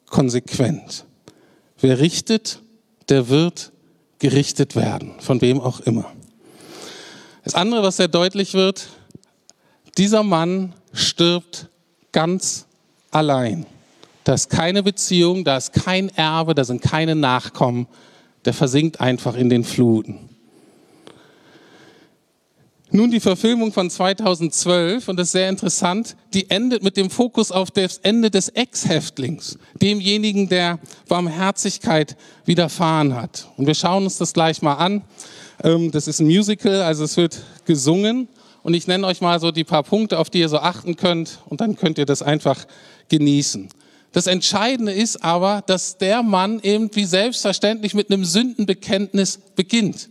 konsequent. 0.08 1.06
Wer 1.80 2.00
richtet, 2.00 2.60
der 3.10 3.30
wird 3.30 3.72
gerichtet 4.20 4.76
werden, 4.76 5.14
von 5.20 5.42
wem 5.42 5.62
auch 5.62 5.80
immer. 5.82 6.12
Das 7.44 7.56
andere, 7.56 7.84
was 7.84 7.98
sehr 7.98 8.08
deutlich 8.08 8.54
wird, 8.54 8.88
Dieser 9.98 10.22
Mann 10.22 10.74
stirbt 10.94 11.70
ganz 12.12 12.68
allein. 13.10 13.66
Da 14.24 14.36
ist 14.36 14.50
keine 14.50 14.84
Beziehung, 14.84 15.44
da 15.44 15.58
ist 15.58 15.74
kein 15.74 16.10
Erbe, 16.10 16.54
da 16.54 16.64
sind 16.64 16.82
keine 16.84 17.16
Nachkommen. 17.16 17.88
Der 18.46 18.54
versinkt 18.54 19.02
einfach 19.02 19.36
in 19.36 19.50
den 19.50 19.64
Fluten. 19.64 20.30
Nun 22.98 23.12
die 23.12 23.20
Verfilmung 23.20 23.72
von 23.72 23.92
2012, 23.92 25.08
und 25.08 25.18
das 25.18 25.28
ist 25.28 25.34
sehr 25.34 25.50
interessant, 25.50 26.16
die 26.34 26.50
endet 26.50 26.82
mit 26.82 26.98
dem 26.98 27.12
Fokus 27.12 27.52
auf 27.52 27.70
das 27.70 28.00
Ende 28.00 28.32
des 28.32 28.50
Ex-Häftlings, 28.50 29.60
demjenigen, 29.80 30.50
der 30.50 30.80
Barmherzigkeit 31.08 32.18
widerfahren 32.46 33.14
hat. 33.14 33.50
Und 33.56 33.68
wir 33.68 33.76
schauen 33.76 34.06
uns 34.06 34.18
das 34.18 34.34
gleich 34.34 34.64
mal 34.64 34.74
an. 34.74 35.04
Ähm, 35.64 35.92
das 35.92 36.08
ist 36.08 36.22
ein 36.22 36.26
Musical, 36.26 36.82
also 36.82 37.04
es 37.04 37.18
wird 37.18 37.40
gesungen. 37.66 38.30
Und 38.64 38.74
ich 38.74 38.88
nenne 38.88 39.06
euch 39.06 39.22
mal 39.22 39.40
so 39.40 39.52
die 39.52 39.64
paar 39.64 39.84
Punkte, 39.84 40.18
auf 40.18 40.32
die 40.32 40.40
ihr 40.40 40.50
so 40.50 40.58
achten 40.58 40.96
könnt, 40.96 41.38
und 41.46 41.62
dann 41.62 41.76
könnt 41.76 42.00
ihr 42.00 42.08
das 42.08 42.24
einfach 42.24 42.66
genießen. 43.10 43.70
Das 44.12 44.26
Entscheidende 44.26 44.92
ist 44.92 45.24
aber, 45.24 45.62
dass 45.68 46.00
der 46.00 46.24
Mann 46.24 46.62
eben 46.64 46.90
wie 46.96 47.06
selbstverständlich 47.06 47.94
mit 47.94 48.10
einem 48.10 48.26
Sündenbekenntnis 48.26 49.38
beginnt 49.56 50.10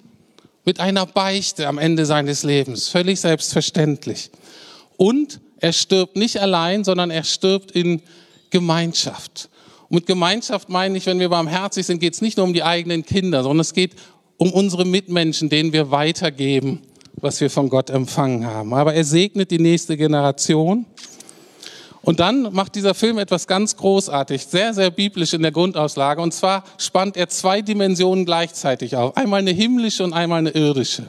mit 0.66 0.81
einer 0.81 1.07
Beichte 1.07 1.68
am 1.68 1.79
Ende 1.79 2.05
seines 2.05 2.42
Lebens. 2.42 2.88
Völlig 2.88 3.20
selbstverständlich. 3.20 4.31
Und 4.96 5.40
er 5.61 5.72
stirbt 5.72 6.16
nicht 6.16 6.38
allein, 6.38 6.85
sondern 6.85 7.11
er 7.11 7.24
stirbt 7.24 7.70
in 7.70 8.02
Gemeinschaft. 8.50 9.48
Und 9.88 9.94
mit 9.94 10.07
Gemeinschaft 10.07 10.68
meine 10.68 10.98
ich, 10.98 11.07
wenn 11.07 11.20
wir 11.20 11.29
barmherzig 11.29 11.87
sind, 11.87 12.00
geht 12.00 12.14
es 12.14 12.20
nicht 12.20 12.37
nur 12.37 12.44
um 12.44 12.52
die 12.52 12.64
eigenen 12.64 13.07
Kinder, 13.07 13.44
sondern 13.44 13.61
es 13.61 13.72
geht 13.72 13.92
um 14.37 14.52
unsere 14.52 14.85
Mitmenschen, 14.85 15.48
denen 15.48 15.72
wir 15.72 15.92
weitergeben, 15.92 16.83
was 17.14 17.40
wir 17.40 17.48
von 17.48 17.70
Gott 17.70 17.88
empfangen 17.88 18.44
haben. 18.44 18.74
Aber 18.74 18.92
er 18.92 19.05
segnet 19.05 19.52
die 19.52 19.61
nächste 19.61 19.96
Generation 19.96 20.85
und 22.06 22.20
dann 22.20 22.54
macht 22.54 22.76
dieser 22.76 22.94
Film 22.94 23.18
etwas 23.18 23.48
ganz 23.48 23.76
großartig, 23.76 24.46
sehr, 24.46 24.72
sehr 24.72 24.92
biblisch 24.92 25.32
in 25.32 25.42
der 25.42 25.50
Grundauslage. 25.50 26.22
Und 26.22 26.32
zwar 26.32 26.62
spannt 26.78 27.16
er 27.16 27.28
zwei 27.28 27.62
Dimensionen 27.62 28.24
gleichzeitig 28.24 28.94
auf. 28.94 29.16
Einmal 29.16 29.40
eine 29.40 29.50
himmlische 29.50 30.04
und 30.04 30.12
einmal 30.12 30.38
eine 30.38 30.50
irdische. 30.50 31.08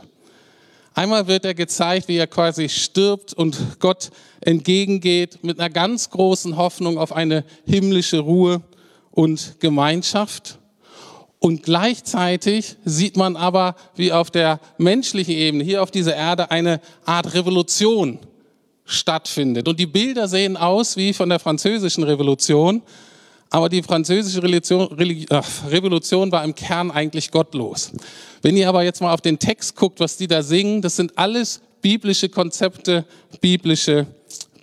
Einmal 0.95 1.27
wird 1.27 1.45
er 1.45 1.53
gezeigt, 1.53 2.07
wie 2.07 2.17
er 2.17 2.25
quasi 2.25 2.67
stirbt 2.67 3.35
und 3.35 3.79
Gott 3.79 4.09
entgegengeht 4.41 5.43
mit 5.43 5.59
einer 5.59 5.69
ganz 5.69 6.09
großen 6.09 6.57
Hoffnung 6.57 6.97
auf 6.97 7.15
eine 7.15 7.45
himmlische 7.67 8.17
Ruhe 8.17 8.63
und 9.11 9.59
Gemeinschaft. 9.59 10.57
Und 11.37 11.61
gleichzeitig 11.61 12.75
sieht 12.85 13.17
man 13.17 13.35
aber, 13.35 13.75
wie 13.93 14.11
auf 14.11 14.31
der 14.31 14.59
menschlichen 14.79 15.35
Ebene, 15.35 15.63
hier 15.63 15.83
auf 15.83 15.91
dieser 15.91 16.15
Erde, 16.15 16.49
eine 16.49 16.81
Art 17.05 17.35
Revolution 17.35 18.17
stattfindet. 18.87 19.67
Und 19.67 19.79
die 19.79 19.85
Bilder 19.85 20.27
sehen 20.27 20.57
aus 20.57 20.97
wie 20.97 21.13
von 21.13 21.29
der 21.29 21.37
französischen 21.39 22.03
Revolution, 22.03 22.81
aber 23.49 23.69
die 23.69 23.83
französische 23.83 24.41
Revolution 24.41 26.31
war 26.31 26.43
im 26.43 26.55
Kern 26.55 26.89
eigentlich 26.91 27.31
gottlos. 27.31 27.91
Wenn 28.41 28.57
ihr 28.57 28.67
aber 28.67 28.83
jetzt 28.83 29.01
mal 29.01 29.13
auf 29.13 29.21
den 29.21 29.39
Text 29.39 29.75
guckt, 29.75 29.99
was 29.99 30.17
die 30.17 30.27
da 30.27 30.41
singen, 30.41 30.81
das 30.81 30.95
sind 30.95 31.17
alles 31.17 31.61
biblische 31.81 32.29
Konzepte, 32.29 33.05
biblische 33.39 34.07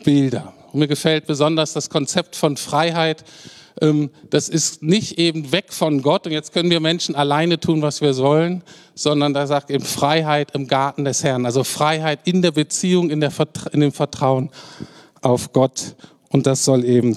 Bilder. 0.05 0.53
Und 0.73 0.81
mir 0.81 0.89
gefällt 0.89 1.27
besonders 1.27 1.73
das 1.73 1.89
Konzept 1.89 2.37
von 2.37 2.57
Freiheit, 2.57 3.25
das 4.31 4.49
ist 4.49 4.83
nicht 4.83 5.19
eben 5.19 5.51
weg 5.51 5.73
von 5.73 6.01
Gott 6.01 6.27
und 6.27 6.33
jetzt 6.33 6.53
können 6.53 6.71
wir 6.71 6.79
Menschen 6.79 7.17
alleine 7.17 7.59
tun, 7.59 7.83
was 7.83 8.01
wir 8.01 8.15
sollen, 8.15 8.63
sondern 8.95 9.35
da 9.35 9.49
sagt 9.49 9.71
eben 9.71 9.85
Freiheit 9.85 10.53
im 10.55 10.69
Garten 10.69 11.05
des 11.05 11.25
Herrn. 11.25 11.45
Also 11.45 11.65
Freiheit 11.65 12.21
in 12.25 12.41
der 12.41 12.53
Beziehung, 12.53 13.11
in, 13.11 13.21
der 13.21 13.33
in 13.73 13.81
dem 13.81 13.93
Vertrauen 13.93 14.51
auf 15.23 15.53
Gott. 15.53 15.97
Und 16.29 16.47
das 16.47 16.65
soll 16.65 16.85
eben 16.85 17.17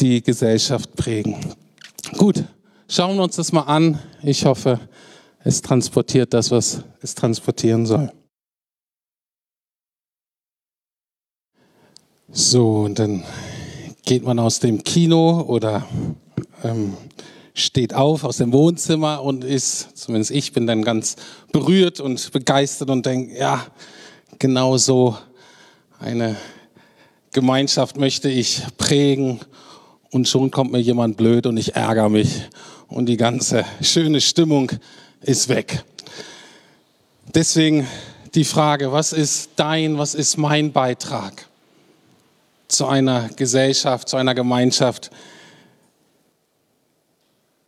die 0.00 0.22
Gesellschaft 0.22 0.96
prägen. 0.96 1.36
Gut, 2.16 2.42
schauen 2.88 3.16
wir 3.16 3.22
uns 3.22 3.36
das 3.36 3.52
mal 3.52 3.62
an. 3.62 4.00
Ich 4.22 4.44
hoffe, 4.44 4.80
es 5.44 5.62
transportiert 5.62 6.34
das, 6.34 6.50
was 6.50 6.82
es 7.00 7.14
transportieren 7.14 7.86
soll. 7.86 8.10
So, 12.30 12.80
und 12.80 12.98
dann 12.98 13.24
geht 14.08 14.24
man 14.24 14.38
aus 14.38 14.58
dem 14.58 14.84
Kino 14.84 15.42
oder 15.42 15.86
ähm, 16.64 16.96
steht 17.52 17.92
auf 17.92 18.24
aus 18.24 18.38
dem 18.38 18.54
Wohnzimmer 18.54 19.22
und 19.22 19.44
ist, 19.44 19.98
zumindest 19.98 20.30
ich 20.30 20.54
bin 20.54 20.66
dann 20.66 20.82
ganz 20.82 21.16
berührt 21.52 22.00
und 22.00 22.32
begeistert 22.32 22.88
und 22.88 23.04
denke, 23.04 23.38
ja, 23.38 23.66
genau 24.38 24.78
so 24.78 25.18
eine 26.00 26.36
Gemeinschaft 27.34 27.98
möchte 27.98 28.30
ich 28.30 28.62
prägen 28.78 29.40
und 30.10 30.26
schon 30.26 30.50
kommt 30.50 30.72
mir 30.72 30.80
jemand 30.80 31.18
blöd 31.18 31.44
und 31.44 31.58
ich 31.58 31.76
ärgere 31.76 32.08
mich 32.08 32.48
und 32.86 33.10
die 33.10 33.18
ganze 33.18 33.66
schöne 33.82 34.22
Stimmung 34.22 34.72
ist 35.20 35.50
weg. 35.50 35.84
Deswegen 37.34 37.86
die 38.34 38.44
Frage, 38.44 38.90
was 38.90 39.12
ist 39.12 39.50
dein, 39.56 39.98
was 39.98 40.14
ist 40.14 40.38
mein 40.38 40.72
Beitrag? 40.72 41.47
Zu 42.68 42.86
einer 42.86 43.28
Gesellschaft, 43.30 44.08
zu 44.08 44.16
einer 44.16 44.34
Gemeinschaft, 44.34 45.10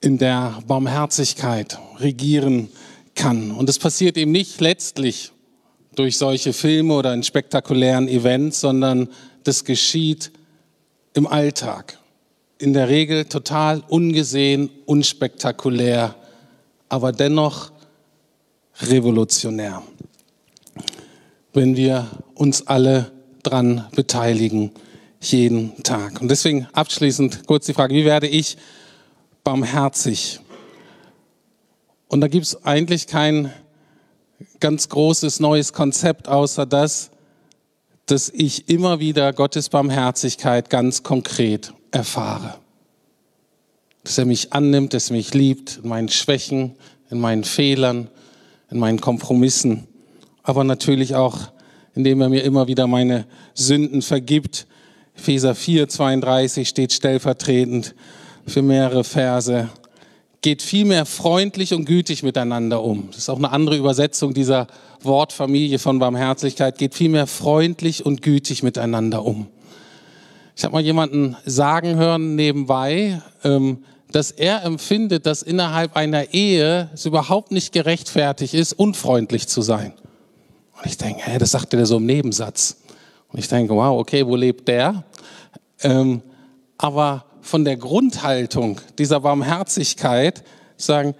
in 0.01 0.19
der 0.19 0.63
Barmherzigkeit 0.67 1.79
regieren 1.99 2.69
kann. 3.15 3.51
Und 3.51 3.69
es 3.69 3.79
passiert 3.79 4.17
eben 4.17 4.33
nicht 4.33 4.61
letztlich 4.61 5.33
durch 5.95 6.17
solche 6.17 6.53
Filme 6.53 6.95
oder 6.95 7.13
in 7.13 7.23
spektakulären 7.23 8.09
Events, 8.09 8.61
sondern 8.61 9.09
das 9.45 9.65
geschieht 9.65 10.31
im 11.15 11.27
Alltag. 11.27 11.99
In 12.59 12.73
der 12.73 12.89
Regel 12.89 13.25
total 13.25 13.83
ungesehen, 13.89 14.71
unspektakulär, 14.87 16.15
aber 16.89 17.13
dennoch 17.13 17.73
revolutionär. 18.83 19.83
Wenn 21.53 21.77
wir 21.77 22.09
uns 22.35 22.67
alle 22.67 23.11
dran 23.43 23.87
beteiligen 23.95 24.73
jeden 25.20 25.83
Tag. 25.83 26.20
Und 26.20 26.30
deswegen 26.30 26.66
abschließend 26.72 27.46
kurz 27.46 27.66
die 27.66 27.74
Frage, 27.74 27.94
wie 27.94 28.04
werde 28.04 28.26
ich 28.26 28.56
barmherzig? 29.44 30.40
Und 32.09 32.20
da 32.22 32.28
gibt 32.28 32.46
es 32.46 32.64
eigentlich 32.64 33.06
kein 33.06 33.52
ganz 34.59 34.88
großes 34.88 35.40
neues 35.40 35.72
Konzept, 35.72 36.26
außer 36.26 36.66
das, 36.66 37.11
dass 38.06 38.30
ich 38.30 38.68
immer 38.68 38.98
wieder 38.98 39.33
Gottes 39.33 39.68
Barmherzigkeit 39.68 40.70
ganz 40.70 41.02
konkret 41.02 41.72
erfahre. 41.92 42.56
Dass 44.02 44.18
er 44.18 44.24
mich 44.24 44.52
annimmt, 44.52 44.94
dass 44.94 45.11
er 45.11 45.16
mich 45.16 45.35
liebt, 45.35 45.80
in 45.83 45.88
meinen 45.88 46.09
Schwächen, 46.09 46.76
in 47.11 47.20
meinen 47.20 47.44
Fehlern, 47.44 48.09
in 48.70 48.78
meinen 48.78 49.00
Kompromissen, 49.00 49.87
aber 50.42 50.64
natürlich 50.64 51.14
auch, 51.14 51.52
indem 51.94 52.20
er 52.22 52.28
mir 52.28 52.42
immer 52.42 52.66
wieder 52.66 52.87
meine 52.87 53.26
Sünden 53.54 54.00
vergibt 54.00 54.66
Epheser 55.20 55.54
4, 55.54 55.87
32 55.87 56.66
steht 56.66 56.94
stellvertretend 56.94 57.94
für 58.46 58.62
mehrere 58.62 59.04
Verse. 59.04 59.68
Geht 60.40 60.62
vielmehr 60.62 61.04
freundlich 61.04 61.74
und 61.74 61.85
gütig 61.85 62.22
miteinander 62.22 62.83
um. 62.83 63.09
Das 63.09 63.18
ist 63.18 63.28
auch 63.28 63.37
eine 63.37 63.52
andere 63.52 63.76
Übersetzung 63.76 64.33
dieser 64.33 64.66
Wortfamilie 65.02 65.78
von 65.78 65.98
Barmherzigkeit. 65.98 66.78
Geht 66.78 66.94
vielmehr 66.94 67.26
freundlich 67.26 68.06
und 68.06 68.22
gütig 68.22 68.62
miteinander 68.62 69.22
um. 69.22 69.48
Ich 70.56 70.64
habe 70.64 70.72
mal 70.72 70.83
jemanden 70.83 71.37
sagen 71.44 71.96
hören 71.96 72.35
nebenbei, 72.35 73.20
ähm, 73.44 73.85
dass 74.11 74.30
er 74.30 74.64
empfindet, 74.64 75.26
dass 75.26 75.42
innerhalb 75.42 75.96
einer 75.96 76.33
Ehe 76.33 76.88
es 76.94 77.04
überhaupt 77.04 77.52
nicht 77.52 77.74
gerechtfertigt 77.74 78.54
ist, 78.54 78.72
unfreundlich 78.72 79.48
zu 79.48 79.61
sein. 79.61 79.92
Und 80.78 80.87
ich 80.87 80.96
denke, 80.96 81.20
hä, 81.26 81.37
das 81.37 81.50
sagt 81.50 81.74
er 81.74 81.85
so 81.85 81.98
im 81.98 82.06
Nebensatz. 82.06 82.78
Und 83.33 83.38
ich 83.38 83.48
denke, 83.48 83.74
wow, 83.74 84.00
okay, 84.00 84.26
wo 84.26 84.35
lebt 84.35 84.66
der? 84.66 85.04
Ähm, 85.83 86.23
aber 86.79 87.25
von 87.40 87.64
der 87.64 87.77
Grundhaltung 87.77 88.81
dieser 88.99 89.21
Barmherzigkeit 89.21 90.43
sagen, 90.77 91.14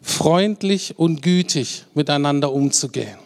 freundlich 0.00 0.98
und 0.98 1.22
gütig 1.22 1.84
miteinander 1.94 2.52
umzugehen, 2.52 3.18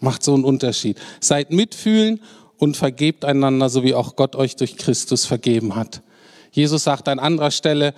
macht 0.00 0.22
so 0.22 0.34
einen 0.34 0.44
Unterschied. 0.44 0.98
Seid 1.20 1.50
mitfühlen 1.50 2.20
und 2.58 2.76
vergebt 2.76 3.24
einander, 3.24 3.68
so 3.68 3.82
wie 3.82 3.94
auch 3.94 4.16
Gott 4.16 4.36
euch 4.36 4.56
durch 4.56 4.76
Christus 4.76 5.24
vergeben 5.24 5.76
hat. 5.76 6.02
Jesus 6.50 6.84
sagt 6.84 7.08
an 7.08 7.18
anderer 7.18 7.50
Stelle, 7.50 7.94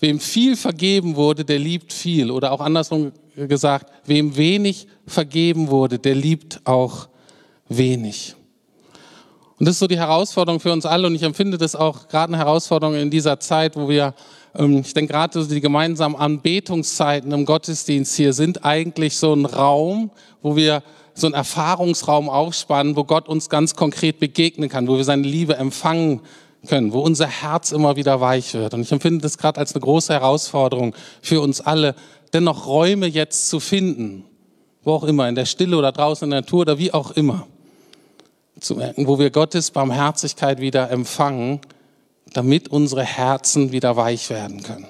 wem 0.00 0.20
viel 0.20 0.56
vergeben 0.56 1.16
wurde, 1.16 1.44
der 1.44 1.58
liebt 1.58 1.92
viel. 1.92 2.30
Oder 2.30 2.52
auch 2.52 2.60
andersrum 2.60 3.12
gesagt, 3.36 3.90
wem 4.06 4.36
wenig 4.36 4.86
vergeben 5.06 5.68
wurde, 5.68 5.98
der 5.98 6.14
liebt 6.14 6.60
auch 6.64 7.08
wenig. 7.68 8.34
Und 9.64 9.68
das 9.68 9.76
ist 9.76 9.80
so 9.80 9.86
die 9.86 9.96
Herausforderung 9.96 10.60
für 10.60 10.72
uns 10.74 10.84
alle 10.84 11.06
und 11.06 11.14
ich 11.14 11.22
empfinde 11.22 11.56
das 11.56 11.74
auch 11.74 12.08
gerade 12.08 12.34
eine 12.34 12.36
Herausforderung 12.36 12.96
in 12.96 13.08
dieser 13.08 13.40
Zeit, 13.40 13.76
wo 13.76 13.88
wir, 13.88 14.12
ähm, 14.54 14.80
ich 14.80 14.92
denke 14.92 15.14
gerade 15.14 15.46
die 15.46 15.62
gemeinsamen 15.62 16.16
Anbetungszeiten 16.16 17.32
im 17.32 17.46
Gottesdienst 17.46 18.14
hier 18.14 18.34
sind 18.34 18.66
eigentlich 18.66 19.16
so 19.16 19.32
ein 19.32 19.46
Raum, 19.46 20.10
wo 20.42 20.54
wir 20.54 20.82
so 21.14 21.28
einen 21.28 21.34
Erfahrungsraum 21.34 22.28
aufspannen, 22.28 22.94
wo 22.94 23.04
Gott 23.04 23.26
uns 23.26 23.48
ganz 23.48 23.74
konkret 23.74 24.20
begegnen 24.20 24.68
kann, 24.68 24.86
wo 24.86 24.98
wir 24.98 25.04
seine 25.04 25.22
Liebe 25.22 25.56
empfangen 25.56 26.20
können, 26.68 26.92
wo 26.92 27.00
unser 27.00 27.26
Herz 27.26 27.72
immer 27.72 27.96
wieder 27.96 28.20
weich 28.20 28.52
wird. 28.52 28.74
Und 28.74 28.82
ich 28.82 28.92
empfinde 28.92 29.22
das 29.22 29.38
gerade 29.38 29.60
als 29.60 29.74
eine 29.74 29.80
große 29.80 30.12
Herausforderung 30.12 30.94
für 31.22 31.40
uns 31.40 31.62
alle, 31.62 31.94
dennoch 32.34 32.66
Räume 32.66 33.06
jetzt 33.06 33.48
zu 33.48 33.60
finden, 33.60 34.26
wo 34.82 34.92
auch 34.92 35.04
immer, 35.04 35.26
in 35.26 35.34
der 35.34 35.46
Stille 35.46 35.78
oder 35.78 35.90
draußen 35.90 36.26
in 36.26 36.32
der 36.32 36.42
Natur 36.42 36.60
oder 36.60 36.78
wie 36.78 36.92
auch 36.92 37.12
immer, 37.12 37.46
wo 38.70 39.18
wir 39.18 39.30
Gottes 39.30 39.70
Barmherzigkeit 39.70 40.60
wieder 40.60 40.90
empfangen, 40.90 41.60
damit 42.32 42.68
unsere 42.68 43.02
Herzen 43.02 43.72
wieder 43.72 43.96
weich 43.96 44.30
werden 44.30 44.62
können. 44.62 44.86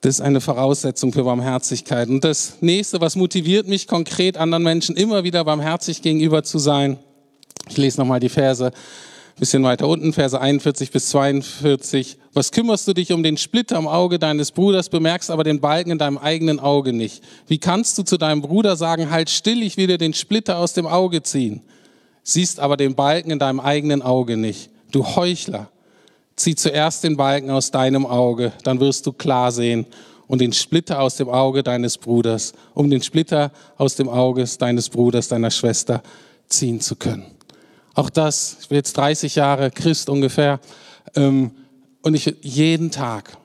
Das 0.00 0.14
ist 0.14 0.20
eine 0.22 0.40
Voraussetzung 0.40 1.12
für 1.12 1.24
Barmherzigkeit. 1.24 2.08
Und 2.08 2.24
das 2.24 2.54
nächste, 2.62 3.00
was 3.02 3.16
motiviert 3.16 3.68
mich 3.68 3.86
konkret, 3.86 4.38
anderen 4.38 4.62
Menschen 4.62 4.96
immer 4.96 5.24
wieder 5.24 5.44
barmherzig 5.44 6.00
gegenüber 6.00 6.42
zu 6.42 6.58
sein. 6.58 6.98
Ich 7.68 7.76
lese 7.76 8.00
nochmal 8.00 8.20
die 8.20 8.30
Verse 8.30 8.72
bisschen 9.40 9.64
weiter 9.64 9.88
unten, 9.88 10.12
Verse 10.12 10.38
41 10.38 10.92
bis 10.92 11.08
42. 11.08 12.18
Was 12.34 12.52
kümmerst 12.52 12.86
du 12.86 12.92
dich 12.92 13.10
um 13.10 13.22
den 13.22 13.38
Splitter 13.38 13.78
im 13.78 13.88
Auge 13.88 14.18
deines 14.18 14.52
Bruders, 14.52 14.90
bemerkst 14.90 15.30
aber 15.30 15.44
den 15.44 15.60
Balken 15.60 15.90
in 15.90 15.98
deinem 15.98 16.18
eigenen 16.18 16.60
Auge 16.60 16.92
nicht? 16.92 17.24
Wie 17.48 17.58
kannst 17.58 17.96
du 17.98 18.02
zu 18.02 18.18
deinem 18.18 18.42
Bruder 18.42 18.76
sagen, 18.76 19.10
halt 19.10 19.30
still, 19.30 19.62
ich 19.62 19.78
will 19.78 19.86
dir 19.86 19.98
den 19.98 20.12
Splitter 20.12 20.58
aus 20.58 20.74
dem 20.74 20.86
Auge 20.86 21.22
ziehen? 21.22 21.62
Siehst 22.22 22.60
aber 22.60 22.76
den 22.76 22.94
Balken 22.94 23.30
in 23.30 23.38
deinem 23.38 23.60
eigenen 23.60 24.02
Auge 24.02 24.36
nicht. 24.36 24.68
Du 24.92 25.04
Heuchler, 25.16 25.70
zieh 26.36 26.54
zuerst 26.54 27.02
den 27.02 27.16
Balken 27.16 27.50
aus 27.50 27.70
deinem 27.70 28.04
Auge, 28.04 28.52
dann 28.62 28.78
wirst 28.78 29.06
du 29.06 29.12
klar 29.12 29.52
sehen 29.52 29.86
und 30.28 30.40
den 30.42 30.52
Splitter 30.52 31.00
aus 31.00 31.16
dem 31.16 31.30
Auge 31.30 31.62
deines 31.62 31.96
Bruders, 31.96 32.52
um 32.74 32.90
den 32.90 33.02
Splitter 33.02 33.52
aus 33.78 33.96
dem 33.96 34.08
Auge 34.10 34.44
deines 34.58 34.90
Bruders, 34.90 35.28
deiner 35.28 35.50
Schwester 35.50 36.02
ziehen 36.46 36.80
zu 36.80 36.94
können. 36.94 37.39
Auch 37.94 38.10
das, 38.10 38.58
ich 38.60 38.68
bin 38.68 38.76
jetzt 38.76 38.96
30 38.96 39.34
Jahre 39.34 39.70
Christ 39.70 40.08
ungefähr, 40.08 40.60
ähm, 41.16 41.52
und 42.02 42.14
ich 42.14 42.34
jeden 42.42 42.90
Tag 42.90 43.36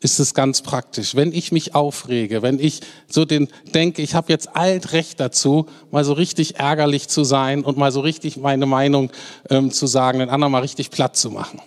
ist 0.00 0.18
es 0.18 0.34
ganz 0.34 0.62
praktisch. 0.62 1.14
Wenn 1.14 1.32
ich 1.32 1.52
mich 1.52 1.74
aufrege, 1.74 2.42
wenn 2.42 2.58
ich 2.58 2.80
so 3.08 3.24
den 3.24 3.48
denke, 3.72 4.02
ich 4.02 4.14
habe 4.14 4.32
jetzt 4.32 4.56
alt 4.56 4.92
Recht 4.92 5.20
dazu, 5.20 5.66
mal 5.90 6.04
so 6.04 6.12
richtig 6.12 6.56
ärgerlich 6.58 7.08
zu 7.08 7.22
sein 7.22 7.62
und 7.62 7.76
mal 7.76 7.92
so 7.92 8.00
richtig 8.00 8.36
meine 8.36 8.66
Meinung 8.66 9.10
ähm, 9.48 9.70
zu 9.70 9.86
sagen, 9.86 10.18
den 10.18 10.28
anderen 10.28 10.52
mal 10.52 10.60
richtig 10.60 10.90
platt 10.90 11.16
zu 11.16 11.30
machen, 11.30 11.60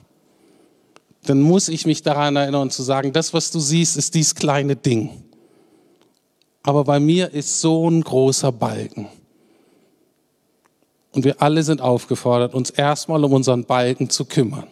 dann 1.23 1.41
muss 1.41 1.69
ich 1.69 1.86
mich 1.86 2.01
daran 2.01 2.36
erinnern 2.36 2.69
zu 2.71 2.84
sagen, 2.84 3.13
das, 3.13 3.34
was 3.34 3.51
du 3.51 3.60
siehst, 3.60 3.95
ist 3.95 4.15
dies 4.15 4.36
kleine 4.36 4.75
Ding. 4.75 5.10
Aber 6.63 6.84
bei 6.84 6.99
mir 6.99 7.32
ist 7.32 7.62
so 7.62 7.89
ein 7.89 8.01
großer 8.01 8.51
Balken. 8.51 9.08
Und 11.15 11.23
wir 11.23 11.41
alle 11.41 11.63
sind 11.63 11.80
aufgefordert, 11.80 12.54
uns 12.54 12.69
erstmal 12.69 13.23
um 13.23 13.32
unseren 13.32 13.63
Balken 13.63 14.10
zu 14.10 14.25
kümmern. 14.25 14.67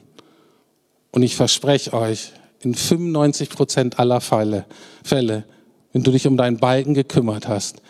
Und 1.11 1.23
ich 1.23 1.37
verspreche 1.37 1.93
euch, 1.93 2.33
in 2.59 2.75
95 2.75 3.49
Prozent 3.49 3.97
aller 3.97 4.19
Fälle, 4.19 4.65
Fälle, 5.05 5.45
wenn 5.93 6.03
du 6.03 6.11
dich 6.11 6.27
um 6.27 6.35
deinen 6.35 6.57
Balken 6.57 6.93
gekümmert 6.93 7.47
hast, 7.47 7.81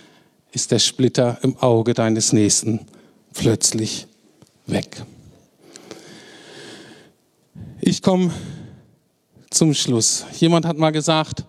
ist 0.51 0.69
der 0.69 0.77
Splitter 0.77 1.39
im 1.41 1.57
Auge 1.57 1.95
deines 1.95 2.31
Nächsten 2.31 2.81
plötzlich 3.33 4.05
weg. 4.67 5.03
Ich 7.81 8.03
komme 8.03 8.31
zum 9.49 9.73
Schluss. 9.73 10.25
Jemand 10.39 10.67
hat 10.67 10.77
mal 10.77 10.91
gesagt, 10.91 11.43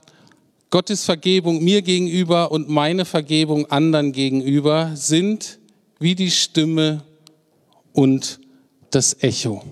Gottes 0.71 1.05
Vergebung 1.05 1.63
mir 1.63 1.83
gegenüber 1.83 2.51
und 2.51 2.71
meine 2.71 3.05
Vergebung 3.05 3.71
anderen 3.71 4.13
gegenüber 4.13 4.93
sind 4.95 5.59
wie 5.99 6.15
die 6.15 6.31
Stimme 6.31 7.03
und 7.93 8.41
das 8.91 9.23
Echo. 9.23 9.63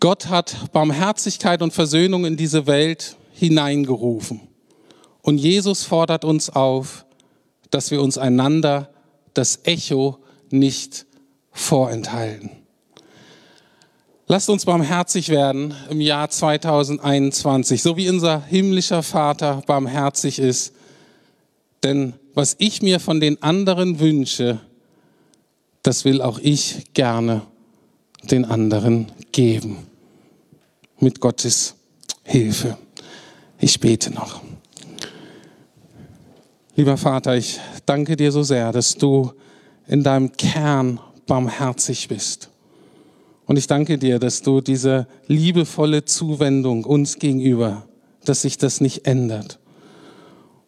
Gott 0.00 0.26
hat 0.28 0.72
Barmherzigkeit 0.72 1.62
und 1.62 1.72
Versöhnung 1.72 2.24
in 2.24 2.36
diese 2.36 2.66
Welt 2.66 3.16
hineingerufen. 3.32 4.40
Und 5.22 5.38
Jesus 5.38 5.84
fordert 5.84 6.24
uns 6.24 6.50
auf, 6.50 7.06
dass 7.70 7.90
wir 7.90 8.00
uns 8.00 8.18
einander 8.18 8.90
das 9.34 9.60
Echo 9.64 10.18
nicht 10.50 11.06
vorenthalten. 11.50 12.50
Lasst 14.28 14.50
uns 14.50 14.64
barmherzig 14.64 15.28
werden 15.28 15.74
im 15.88 16.00
Jahr 16.00 16.28
2021, 16.28 17.82
so 17.82 17.96
wie 17.96 18.08
unser 18.08 18.42
himmlischer 18.44 19.02
Vater 19.02 19.62
barmherzig 19.66 20.38
ist. 20.38 20.74
Denn 21.84 22.14
was 22.36 22.54
ich 22.58 22.82
mir 22.82 23.00
von 23.00 23.18
den 23.18 23.42
anderen 23.42 23.98
wünsche, 23.98 24.60
das 25.82 26.04
will 26.04 26.20
auch 26.20 26.38
ich 26.38 26.92
gerne 26.92 27.40
den 28.30 28.44
anderen 28.44 29.10
geben. 29.32 29.78
Mit 31.00 31.20
Gottes 31.20 31.76
Hilfe. 32.24 32.76
Ich 33.58 33.80
bete 33.80 34.12
noch. 34.12 34.42
Lieber 36.74 36.98
Vater, 36.98 37.36
ich 37.36 37.58
danke 37.86 38.16
dir 38.16 38.30
so 38.30 38.42
sehr, 38.42 38.70
dass 38.70 38.96
du 38.96 39.32
in 39.88 40.02
deinem 40.02 40.30
Kern 40.32 41.00
barmherzig 41.26 42.06
bist. 42.08 42.50
Und 43.46 43.56
ich 43.56 43.66
danke 43.66 43.96
dir, 43.96 44.18
dass 44.18 44.42
du 44.42 44.60
diese 44.60 45.06
liebevolle 45.26 46.04
Zuwendung 46.04 46.84
uns 46.84 47.18
gegenüber, 47.18 47.88
dass 48.26 48.42
sich 48.42 48.58
das 48.58 48.82
nicht 48.82 49.06
ändert. 49.06 49.58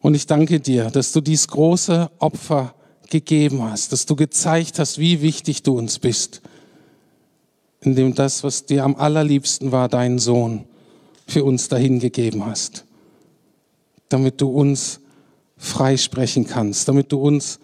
Und 0.00 0.14
ich 0.14 0.26
danke 0.26 0.60
dir, 0.60 0.90
dass 0.90 1.12
du 1.12 1.20
dies 1.20 1.48
große 1.48 2.10
Opfer 2.18 2.74
gegeben 3.10 3.62
hast, 3.62 3.92
dass 3.92 4.06
du 4.06 4.16
gezeigt 4.16 4.78
hast, 4.78 4.98
wie 4.98 5.22
wichtig 5.22 5.62
du 5.62 5.76
uns 5.76 5.98
bist, 5.98 6.42
indem 7.80 8.14
das, 8.14 8.44
was 8.44 8.66
dir 8.66 8.84
am 8.84 8.96
allerliebsten 8.96 9.72
war, 9.72 9.88
deinen 9.88 10.18
Sohn, 10.18 10.64
für 11.26 11.44
uns 11.44 11.68
dahingegeben 11.68 12.46
hast, 12.46 12.84
damit 14.08 14.40
du 14.40 14.48
uns 14.48 15.00
freisprechen 15.58 16.46
kannst, 16.46 16.88
damit 16.88 17.12
du 17.12 17.20
uns 17.20 17.58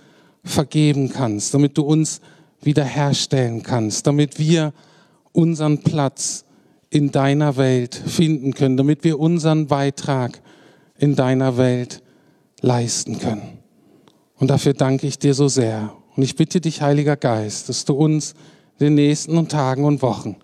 vergeben 0.44 1.08
kannst, 1.08 1.54
damit 1.54 1.78
du 1.78 1.82
uns 1.82 2.20
wiederherstellen 2.60 3.62
kannst, 3.62 4.06
damit 4.06 4.38
wir 4.38 4.74
unseren 5.32 5.78
Platz 5.78 6.44
in 6.90 7.10
deiner 7.10 7.56
Welt 7.56 7.94
finden 7.94 8.52
können, 8.52 8.76
damit 8.76 9.02
wir 9.02 9.18
unseren 9.18 9.66
Beitrag 9.66 10.40
in 10.98 11.16
deiner 11.16 11.56
Welt 11.56 12.02
leisten 12.64 13.18
können. 13.18 13.58
Und 14.36 14.48
dafür 14.48 14.72
danke 14.72 15.06
ich 15.06 15.18
dir 15.18 15.34
so 15.34 15.48
sehr. 15.48 15.92
Und 16.16 16.22
ich 16.22 16.36
bitte 16.36 16.60
dich, 16.60 16.82
Heiliger 16.82 17.16
Geist, 17.16 17.68
dass 17.68 17.84
du 17.84 17.94
uns 17.94 18.34
in 18.78 18.86
den 18.86 18.94
nächsten 18.94 19.48
Tagen 19.48 19.84
und 19.84 20.02
Wochen, 20.02 20.36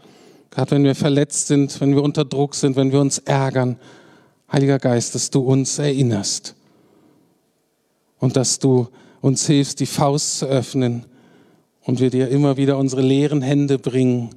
gerade 0.51 0.73
wenn 0.73 0.85
wir 0.85 0.95
verletzt 0.95 1.49
sind, 1.49 1.81
wenn 1.81 1.95
wir 1.95 2.03
unter 2.03 2.25
Druck 2.25 2.55
sind, 2.55 2.77
wenn 2.77 2.93
wir 2.93 3.01
uns 3.01 3.19
ärgern, 3.19 3.77
Heiliger 4.53 4.79
Geist, 4.79 5.15
dass 5.15 5.31
du 5.31 5.41
uns 5.41 5.79
erinnerst 5.79 6.55
und 8.19 8.37
dass 8.37 8.59
du 8.59 8.89
uns 9.21 9.47
hilfst, 9.47 9.81
die 9.81 9.87
Faust 9.87 10.39
zu 10.39 10.47
öffnen 10.47 11.07
und 11.83 12.01
wir 12.01 12.11
dir 12.11 12.29
immer 12.29 12.57
wieder 12.57 12.79
unsere 12.79 13.03
leeren 13.03 13.43
Hände 13.43 13.79
bringen 13.79 14.31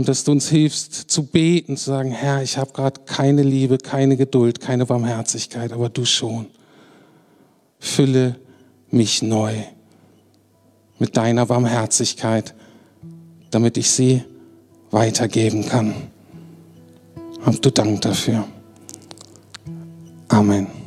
und 0.00 0.08
dass 0.08 0.24
du 0.24 0.32
uns 0.32 0.48
hilfst 0.48 1.10
zu 1.10 1.26
beten, 1.26 1.76
zu 1.76 1.90
sagen, 1.90 2.10
Herr, 2.10 2.42
ich 2.42 2.56
habe 2.56 2.72
gerade 2.72 3.02
keine 3.04 3.42
Liebe, 3.42 3.76
keine 3.76 4.16
Geduld, 4.16 4.58
keine 4.58 4.86
Barmherzigkeit, 4.86 5.74
aber 5.74 5.90
du 5.90 6.06
schon. 6.06 6.46
Fülle 7.78 8.36
mich 8.90 9.20
neu 9.20 9.52
mit 10.98 11.18
deiner 11.18 11.44
Barmherzigkeit, 11.44 12.54
damit 13.50 13.76
ich 13.76 13.90
sie 13.90 14.22
weitergeben 14.90 15.66
kann. 15.66 15.92
Hab 17.44 17.60
du 17.60 17.70
Dank 17.70 18.00
dafür. 18.00 18.48
Amen. 20.28 20.79